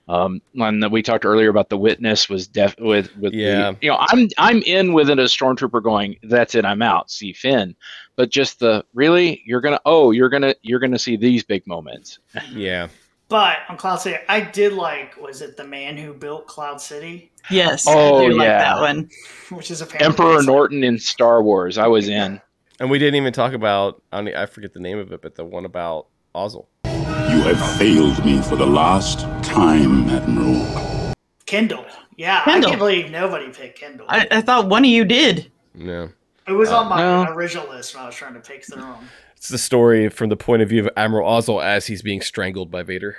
[0.09, 3.73] Um, when we talked earlier about the witness was def with with Yeah.
[3.73, 7.11] the, you know I'm I'm in with it as stormtrooper going that's it I'm out
[7.11, 7.77] see Finn,
[8.19, 12.19] but just the really you're gonna oh you're gonna you're gonna see these big moments.
[12.51, 12.89] Yeah.
[13.29, 17.31] But on Cloud City, I did like was it the man who built Cloud City,
[17.49, 17.85] Yes.
[17.87, 18.59] Oh, I do like yeah.
[18.59, 19.09] that one.
[19.51, 22.41] which is apparently Emperor Norton in Star Wars I was in.
[22.81, 25.37] And we didn't even talk about I, don't, I forget the name of it, but
[25.37, 26.67] the one about Ozzel.
[26.85, 31.15] You have failed me for the last time, Admiral.
[31.47, 31.85] Kendal.
[32.17, 32.67] Yeah, Kendal.
[32.67, 34.07] I can't believe nobody picked Kendal.
[34.09, 35.53] I, I thought one of you did.
[35.75, 36.11] No.
[36.49, 37.33] It was on my no.
[37.33, 39.05] original list when I was trying to pick their own.
[39.37, 42.71] It's the story from the point of view of Admiral Ozzel as he's being strangled
[42.71, 43.17] by Vader.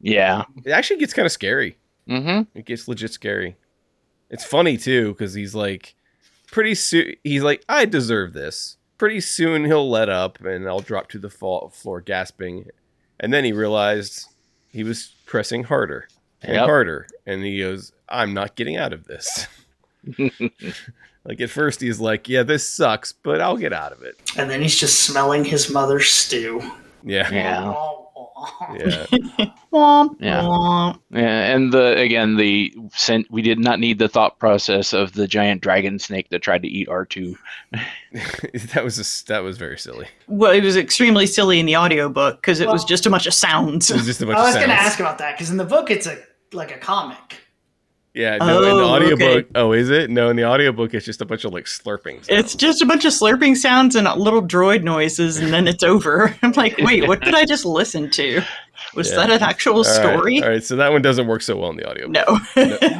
[0.00, 0.44] Yeah.
[0.64, 1.76] It actually gets kind of scary.
[2.08, 2.58] Mm-hmm.
[2.58, 3.56] It gets legit scary.
[4.30, 5.94] It's funny too because he's like,
[6.50, 8.78] pretty soon he's like, I deserve this.
[8.98, 12.66] Pretty soon he'll let up and I'll drop to the fa- floor gasping,
[13.20, 14.26] and then he realized
[14.70, 16.08] he was pressing harder
[16.40, 16.64] and Yep.
[16.64, 19.46] harder, and he goes, I'm not getting out of this.
[21.24, 24.16] like at first he's like, yeah, this sucks, but I'll get out of it.
[24.36, 26.60] And then he's just smelling his mother's stew.
[27.02, 27.30] Yeah.
[27.30, 27.74] Yeah.
[28.74, 29.06] Yeah.
[30.18, 30.92] Yeah.
[31.10, 35.28] Yeah, and the again the sent we did not need the thought process of the
[35.28, 37.36] giant dragon snake that tried to eat R two.
[38.12, 40.08] that was just, that was very silly.
[40.26, 43.34] Well, it was extremely silly in the audiobook because it was just a bunch of
[43.34, 43.90] sounds.
[43.90, 45.64] It was just a bunch I was going to ask about that because in the
[45.64, 46.18] book it's a
[46.52, 47.41] like a comic.
[48.14, 49.22] Yeah, no, in the Oh, audiobook.
[49.22, 49.46] okay.
[49.54, 50.10] Oh, is it?
[50.10, 52.22] No, in the audiobook it's just a bunch of like slurping.
[52.28, 56.36] It's just a bunch of slurping sounds and little droid noises, and then it's over.
[56.42, 58.42] I'm like, wait, what did I just listen to?
[58.94, 59.16] Was Yeah.
[59.16, 60.42] that an actual All right, story?
[60.42, 62.10] All right, so that one doesn't work so well in the audiobook.
[62.12, 62.38] No.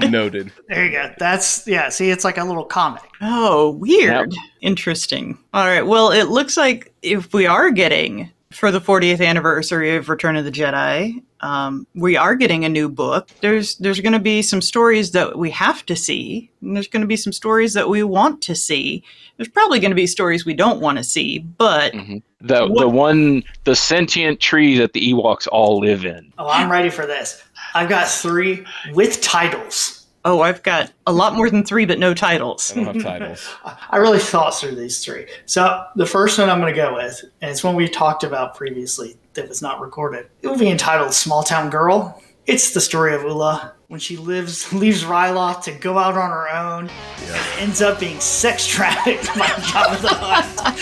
[0.01, 0.51] No- noted.
[0.69, 1.13] There you go.
[1.19, 1.91] That's yeah.
[1.91, 3.03] See, it's like a little comic.
[3.21, 4.33] Oh, weird.
[4.63, 5.37] Interesting.
[5.53, 5.87] All right.
[5.87, 10.45] Well, it looks like if we are getting for the 40th anniversary of Return of
[10.45, 13.29] the Jedi, um, we are getting a new book.
[13.41, 17.01] There's there's going to be some stories that we have to see, and there's going
[17.01, 19.03] to be some stories that we want to see.
[19.37, 21.93] There's probably going to be stories we don't want to see, but
[22.41, 26.33] The the one the sentient tree that the Ewoks all live in.
[26.39, 27.43] Oh, I'm ready for this.
[27.75, 30.02] I've got three with titles.
[30.25, 32.71] Oh, I've got a lot more than three, but no titles.
[32.71, 33.49] I don't have titles.
[33.91, 35.27] I really thought through these three.
[35.47, 38.55] So the first one I'm going to go with, and it's one we talked about
[38.55, 40.29] previously that was not recorded.
[40.43, 44.73] It will be entitled "Small Town Girl." It's the story of Oola when she lives
[44.75, 46.89] leaves Ryloth to go out on her own,
[47.21, 50.77] and ends up being sex trafficked by Jabba the Hutt.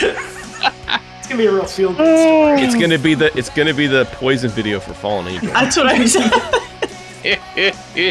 [1.18, 2.61] it's gonna be a real feel good story.
[2.61, 5.51] It's gonna be the it's gonna be the poison video for Fallen Angel.
[5.53, 6.30] That's what I said.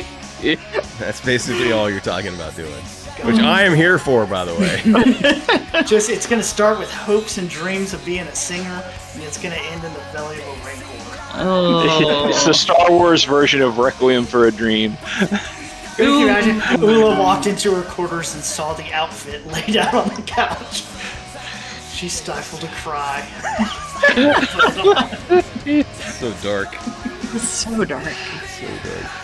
[1.00, 2.72] That's basically all you're talking about doing,
[3.24, 5.84] which I am here for, by the way.
[5.86, 8.84] Just it's gonna start with hopes and dreams of being a singer,
[9.14, 10.86] and it's gonna end in the belly of a rancor.
[11.32, 12.30] Oh.
[12.30, 14.98] it's the Star Wars version of Requiem for a Dream.
[15.98, 16.82] Can you imagine?
[16.82, 20.86] Oola walked into her quarters and saw the outfit laid out on the couch.
[21.94, 23.28] She stifled a cry.
[26.20, 26.74] so dark.
[27.38, 28.08] so dark.
[28.08, 29.19] So dark.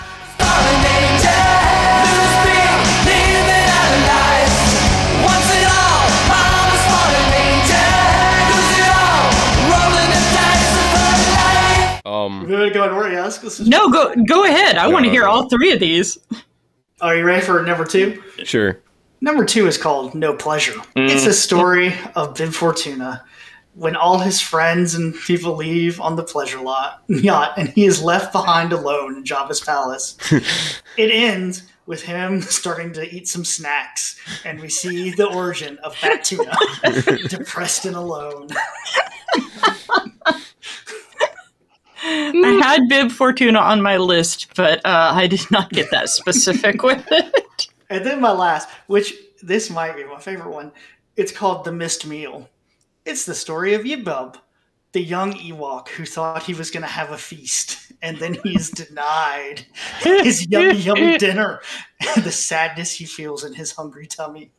[12.47, 13.59] You want to go and worry, ask us?
[13.59, 14.77] No, go go ahead.
[14.77, 15.29] I No, want to hear no.
[15.31, 16.17] all three of these.
[17.01, 18.21] Are you ready for number two?
[18.43, 18.79] sure.
[19.21, 20.73] Number two is called No Pleasure.
[20.95, 21.09] Mm.
[21.09, 23.23] It's a story of Bib Fortuna
[23.73, 28.01] when all his friends and people leave on the pleasure lot yacht and he is
[28.01, 30.15] left behind alone in Jabba's palace.
[30.97, 35.95] it ends with him starting to eat some snacks and we see the origin of
[35.95, 36.55] Fat Tuna,
[37.29, 38.47] depressed and alone.
[42.45, 46.83] I had Bib Fortuna on my list, but uh, I did not get that specific
[46.83, 47.67] with it.
[47.89, 50.71] And then my last, which this might be my favorite one,
[51.15, 52.47] it's called The Missed Meal.
[53.05, 54.35] It's the story of Yibub,
[54.91, 58.55] the young Ewok who thought he was going to have a feast, and then he
[58.55, 59.65] is denied
[60.01, 61.61] his yummy, yummy dinner
[62.15, 64.51] and the sadness he feels in his hungry tummy.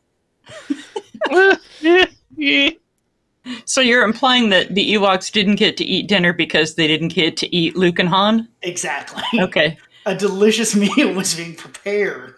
[3.65, 7.37] So you're implying that the Ewoks didn't get to eat dinner because they didn't get
[7.37, 8.47] to eat Luke and Han?
[8.61, 9.23] Exactly.
[9.41, 9.77] Okay.
[10.05, 12.35] A delicious meal was being prepared.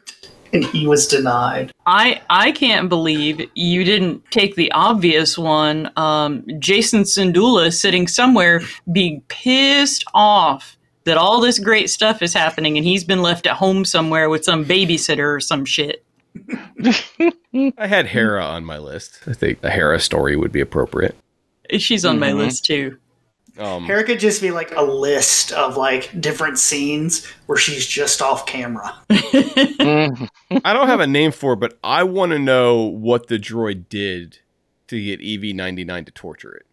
[0.52, 1.72] and he was denied.
[1.86, 5.91] I I can't believe you didn't take the obvious one.
[5.95, 8.61] Um, Jacen Syndulla sitting somewhere
[8.91, 10.76] being pissed off
[11.06, 14.44] that all this great stuff is happening and he's been left at home somewhere with
[14.44, 16.03] some babysitter or some shit.
[17.77, 19.19] I had Hera on my list.
[19.27, 21.15] I think a Hera story would be appropriate.
[21.77, 22.38] She's on my Mhm.
[22.38, 22.97] list too.
[23.57, 28.22] Um, Hera could just be like a list of like different scenes where she's just
[28.22, 28.93] off camera.
[29.10, 33.89] I don't have a name for it, but I want to know what the droid
[33.89, 34.39] did
[34.88, 36.65] to get EV99 to torture it.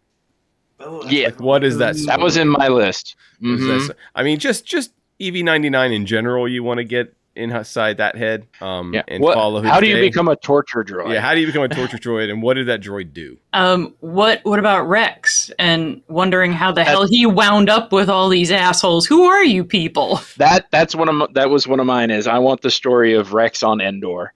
[1.11, 1.25] Yeah.
[1.25, 1.95] Like, what is that?
[2.05, 3.15] That was in my list.
[3.39, 3.95] What is that Mhm.
[4.15, 6.47] I mean, just just EV99 in general.
[6.47, 9.03] You want to get inside that head, um, Yeah.
[9.07, 9.61] and What- follow.
[9.61, 10.01] His how do you day.
[10.01, 11.13] become a torture droid?
[11.13, 13.37] Yeah, how do you become a torture droid, and what did that droid do?
[13.53, 18.27] Um, what what about Rex and wondering how the hell he wound up with all
[18.29, 19.05] these assholes?
[19.05, 20.19] Who are you people?
[20.37, 22.11] That that's one of my, that was one of mine.
[22.11, 24.33] Is I want the story of Rex on Endor.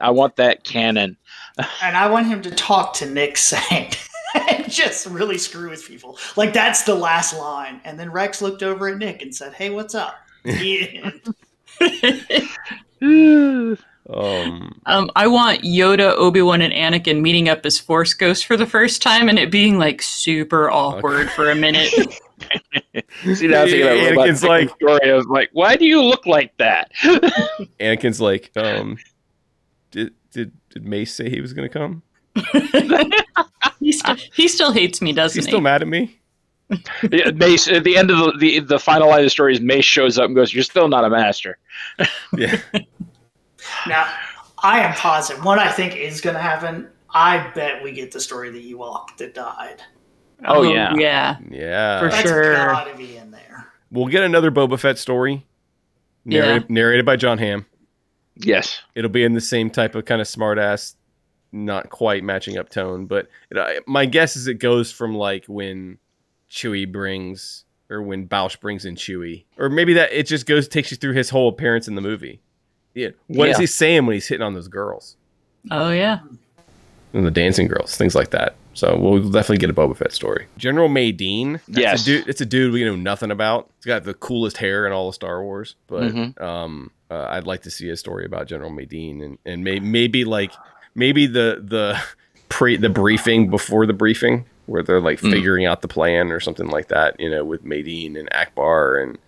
[0.00, 1.16] I want that canon.
[1.82, 3.96] And I want him to talk to Nik Sant
[4.50, 6.18] and just really screw with people.
[6.36, 7.80] Like that's the last line.
[7.84, 10.16] And then Rex looked over at Nik and said, Hey, what's up?
[10.44, 11.10] Yeah.
[14.08, 18.56] Um, Um, I want Yoda, Obi Wan, and Anakin meeting up as Force Ghosts for
[18.56, 21.90] the first time, and it being like super awkward for a minute.
[23.34, 26.24] See, now I was thinking that Anakin's like- story of like, why do you look
[26.24, 26.92] like that?
[27.80, 28.96] Anakin's like, um,
[29.90, 32.02] did did did Mace say he was going to come?
[33.80, 35.50] he, still, he still hates me, doesn't He's he?
[35.50, 36.20] still mad at me.
[37.10, 39.60] Yeah, Mace at the end of the, the the final line of the story is
[39.60, 41.58] Mace shows up and goes, "You're still not a master."
[42.36, 42.58] Yeah.
[43.86, 44.12] now,
[44.58, 45.44] I am positive.
[45.44, 48.72] What I think is going to happen, I bet we get the story of the
[48.72, 49.82] Ewok that died.
[50.44, 50.94] Oh, oh, yeah.
[50.96, 52.54] yeah, Yeah, for That's sure.
[52.54, 53.68] got to be in there.
[53.90, 55.46] We'll get another Boba Fett story,
[56.24, 57.64] narrated, narrated by Jon Hamm.
[58.36, 58.80] Yes.
[58.94, 60.94] It'll be in the same type of kind of smart ass,
[61.52, 63.06] not quite matching up tone.
[63.06, 65.98] But it, I, my guess is it goes from like when
[66.50, 70.90] Chewie brings, or when Bossk brings in Chewie, or maybe that it just goes takes
[70.90, 72.40] you through his whole appearance in the movie.
[72.94, 73.60] Yeah, what is Yeah.
[73.62, 75.16] he saying when he's hitting on those girls
[75.70, 76.20] Oh yeah.
[77.12, 78.54] and the dancing girls, things like that?
[78.74, 80.46] So we'll definitely get a Boba Fett story.
[80.58, 82.02] General Madine, Yes.
[82.02, 83.70] a dude, it's a dude we know nothing about.
[83.78, 86.40] He's got the coolest hair in all of Star Wars, but Mhm.
[86.40, 90.24] um, uh, I'd like to see a story about General Madine and and may, maybe
[90.24, 90.52] like
[90.94, 91.98] maybe the the
[92.50, 95.30] pre the briefing before the briefing where they're like Mm.
[95.32, 97.18] figuring out the plan or something like that.
[97.18, 99.18] You know, with Madine and Ackbar and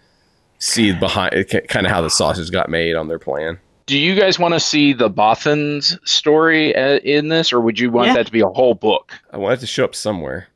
[0.58, 1.32] see behind
[1.68, 3.58] kind of how the sausage got made on their plan.
[3.86, 7.90] Do you guys want to see the Bothans story uh, in this, or would you
[7.90, 8.14] want Yeah.
[8.14, 9.12] that to be a whole book?
[9.32, 10.48] I want it to show up somewhere.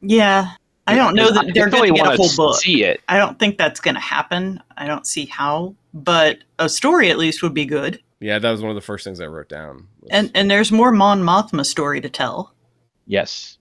[0.00, 0.50] Yeah.
[0.86, 2.60] I don't know that I they're going to get a wanna whole book.
[2.60, 3.00] See it.
[3.08, 4.62] I don't think that's going to happen.
[4.76, 8.00] I don't see how, but a story at least would be good.
[8.20, 9.88] Yeah, that was one of the first things I wrote down.
[10.10, 12.52] And and there's more Mon Mothma story to tell.
[13.06, 13.58] Yes.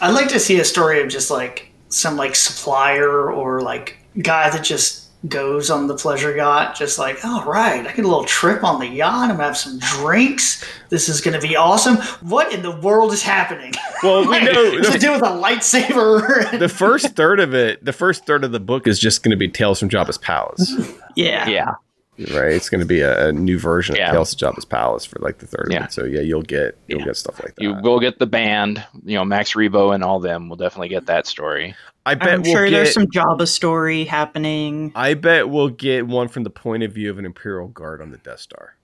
[0.00, 4.50] I'd like to see a story of just like some like supplier or like guy
[4.50, 8.24] that just goes on the pleasure yacht, just like, all right, I get a little
[8.24, 9.30] trip on the yacht.
[9.30, 10.64] I'm gonna have some drinks.
[10.88, 11.96] This is gonna be awesome.
[12.28, 13.72] What in the world is happening?
[14.02, 16.50] Well, we Like, know Does it do with a lightsaber?
[16.58, 19.36] the first third of it, the first third of the book is just going to
[19.36, 20.74] be Tales from Jabba's Palace,
[21.14, 21.48] Yeah.
[21.48, 21.74] Yeah.
[22.18, 22.52] Right?
[22.52, 24.08] It's going to be a, a new version Yeah.
[24.08, 25.78] of Tales of Jabba's Palace for like the third Yeah.
[25.78, 25.92] of it.
[25.92, 27.62] So yeah, you'll get you'll get stuff like that.
[27.62, 30.48] You will get the band, you know, Max Rebo and all them.
[30.48, 31.74] will definitely get that story.
[32.04, 34.90] I bet I'm we'll sure get, there's some Jabba story happening.
[34.96, 38.10] I bet we'll get one from the point of view of an Imperial Guard on
[38.10, 38.74] the Death Star.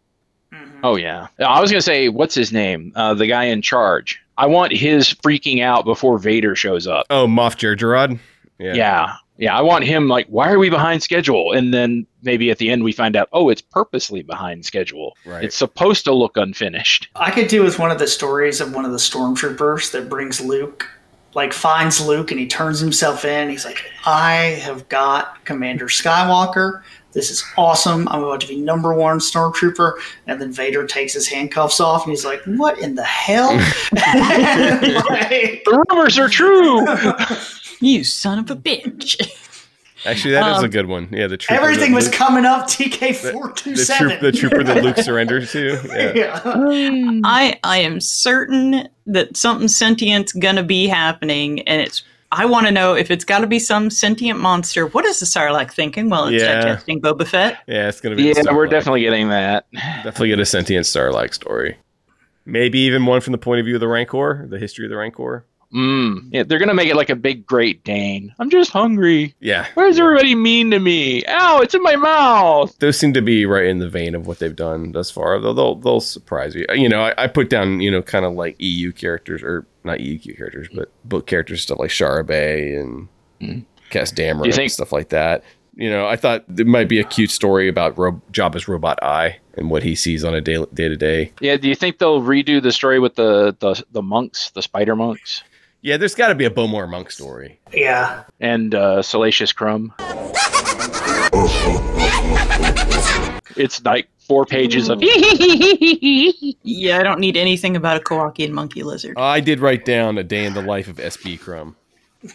[0.82, 1.26] Oh yeah.
[1.44, 2.92] I was gonna say, what's his name?
[2.94, 4.20] Uh, the guy in charge.
[4.38, 7.06] I want his freaking out before Vader shows up.
[7.10, 8.18] Oh, Moff Jerjerrod.
[8.58, 8.74] Yeah.
[8.74, 9.12] Yeah.
[9.38, 9.56] Yeah.
[9.56, 11.52] I want him like, why are we behind schedule?
[11.52, 15.16] And then maybe at the end we find out, oh, it's purposely behind schedule.
[15.24, 15.44] Right.
[15.44, 17.08] It's supposed to look unfinished.
[17.16, 20.40] I could do with one of the stories of one of the stormtroopers that brings
[20.40, 20.88] Luke,
[21.34, 23.48] like finds Luke and he turns himself in.
[23.48, 26.82] He's like, I have got Commander Skywalker.
[27.12, 28.06] This is awesome.
[28.08, 29.94] I'm about to be number one stormtrooper.
[30.26, 33.54] And then Vader takes his handcuffs off and he's like, What in the hell?
[33.56, 33.64] Like,
[35.64, 36.84] The rumors are true.
[37.80, 39.16] You son of a bitch.
[40.04, 41.08] Actually, that is a Um, good one.
[41.10, 44.08] Yeah, the trooper everything was Luke- coming up TK the, four two the, seven.
[44.10, 45.80] troop, the trooper that Luke surrendered to.
[45.94, 46.12] Yeah.
[46.14, 47.20] Yeah.
[47.24, 52.02] I I am certain that something sentient's gonna be happening, and it's.
[52.30, 54.86] I want to know if it's got to be some sentient monster.
[54.86, 56.60] What is the Sarlacc thinking while it's Yeah.
[56.60, 57.58] digesting Boba Fett?
[57.66, 58.24] Yeah, it's gonna be.
[58.24, 59.64] Yeah, we're definitely getting that.
[59.72, 61.76] definitely get a sentient Sarlacc story.
[62.44, 64.96] Maybe even one from the point of view of the Rancor, the history of the
[64.96, 65.44] Rancor.
[65.74, 66.28] Mm.
[66.32, 68.34] Yeah, they're gonna make it like a big Great Dane.
[68.38, 69.34] I'm just hungry.
[69.40, 69.66] Yeah.
[69.74, 71.24] Why is everybody mean to me?
[71.26, 71.60] Ow!
[71.60, 72.74] It's in my mouth.
[72.78, 75.38] Those seem to be right in the vein of what they've done thus far.
[75.40, 76.64] They'll they'll, they'll surprise you.
[76.72, 80.00] You know, I, I put down you know kind of like EU characters or not
[80.00, 83.08] EU characters, but book characters stuff like Shara Bey and
[83.40, 83.64] Mm.
[83.90, 85.44] Kes Dameron think- and stuff like that.
[85.76, 89.38] You know, I thought there might be a cute story about Ro- Jabba's robot eye
[89.56, 91.32] and what he sees on a day day to day.
[91.40, 91.56] Yeah.
[91.56, 95.44] Do you think they'll redo the story with the the, the monks, the spider monks,
[95.80, 97.60] Yeah, there's got to be a B'omarr monk story.
[97.72, 98.24] Yeah.
[98.40, 99.92] and uh, Salacious Crumb?
[103.56, 104.98] it's like four pages of.
[105.02, 109.16] yeah, I don't need anything about a Kowakian monkey lizard.
[109.16, 111.76] I did write down a day in the life of SB Crumb.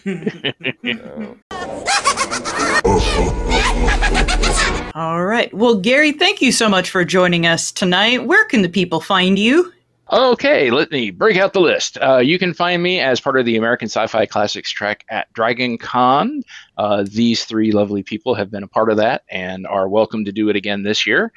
[4.95, 5.53] All right.
[5.53, 8.25] Well, Gary, thank you so much for joining us tonight.
[8.25, 9.73] Where can the people find you?
[10.11, 11.97] Okay, let me break out the list.
[11.97, 15.77] Uh, you can find me as part of the American Sci-Fi Classics track at Dragon
[15.77, 16.43] Con.
[16.77, 20.33] Uh, these three lovely people have been a part of that and are welcome to
[20.33, 21.31] do it again this year.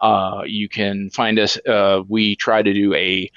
[0.00, 1.58] Uh, you can find us.
[1.68, 3.30] Uh, we try to do a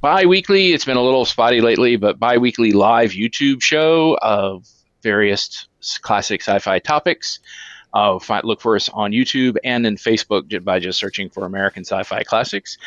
[0.00, 0.72] bi-weekly.
[0.72, 4.66] It's been a little spotty lately, but bi-weekly live YouTube show of
[5.02, 5.68] various
[6.00, 7.40] classic sci-fi topics.
[7.94, 11.84] Uh, find, look for us on YouTube and in Facebook by just searching for American
[11.84, 12.78] Sci-Fi Classics.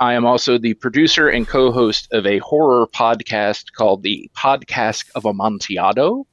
[0.00, 5.26] I am also the producer and co-host of a horror podcast called the Podcast of
[5.26, 6.26] Amontillado,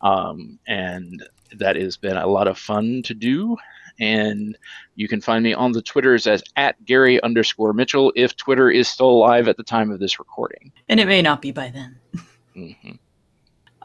[0.00, 1.22] um, and
[1.58, 3.56] that has been a lot of fun to do.
[4.00, 4.56] And
[4.94, 8.88] you can find me on the Twitters as at Gary underscore Mitchell if Twitter is
[8.88, 10.72] still alive at the time of this recording.
[10.88, 11.98] And it may not be by then.
[12.56, 12.98] Mhm.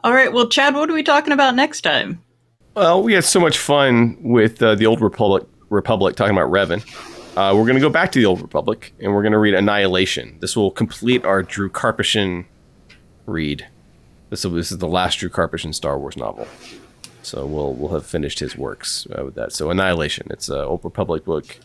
[0.02, 0.32] All right.
[0.32, 2.22] Well, Chad, what are we talking about next time?
[2.76, 6.82] Well, we had so much fun with uh, the Old Republic, Republic talking about Revan.
[7.34, 9.54] Uh, we're going to go back to the Old Republic and we're going to read
[9.54, 10.36] Annihilation.
[10.40, 12.44] This will complete our Drew Karpyshyn
[13.24, 13.66] read.
[14.28, 16.46] This, will, this is the last Drew Karpyshyn Star Wars novel.
[17.22, 19.52] So we'll we'll have finished his works uh, with that.
[19.52, 21.58] So Annihilation, it's an Old Republic book,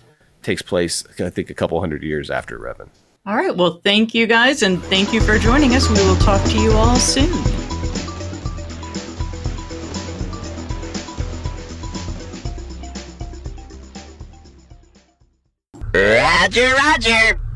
[0.44, 2.88] takes place I think a couple hundred years after Revan.
[3.26, 3.56] All right.
[3.56, 5.90] Well, thank you guys, and thank you for joining us.
[5.90, 7.61] We will talk to you all soon.
[15.94, 17.42] Roger, roger.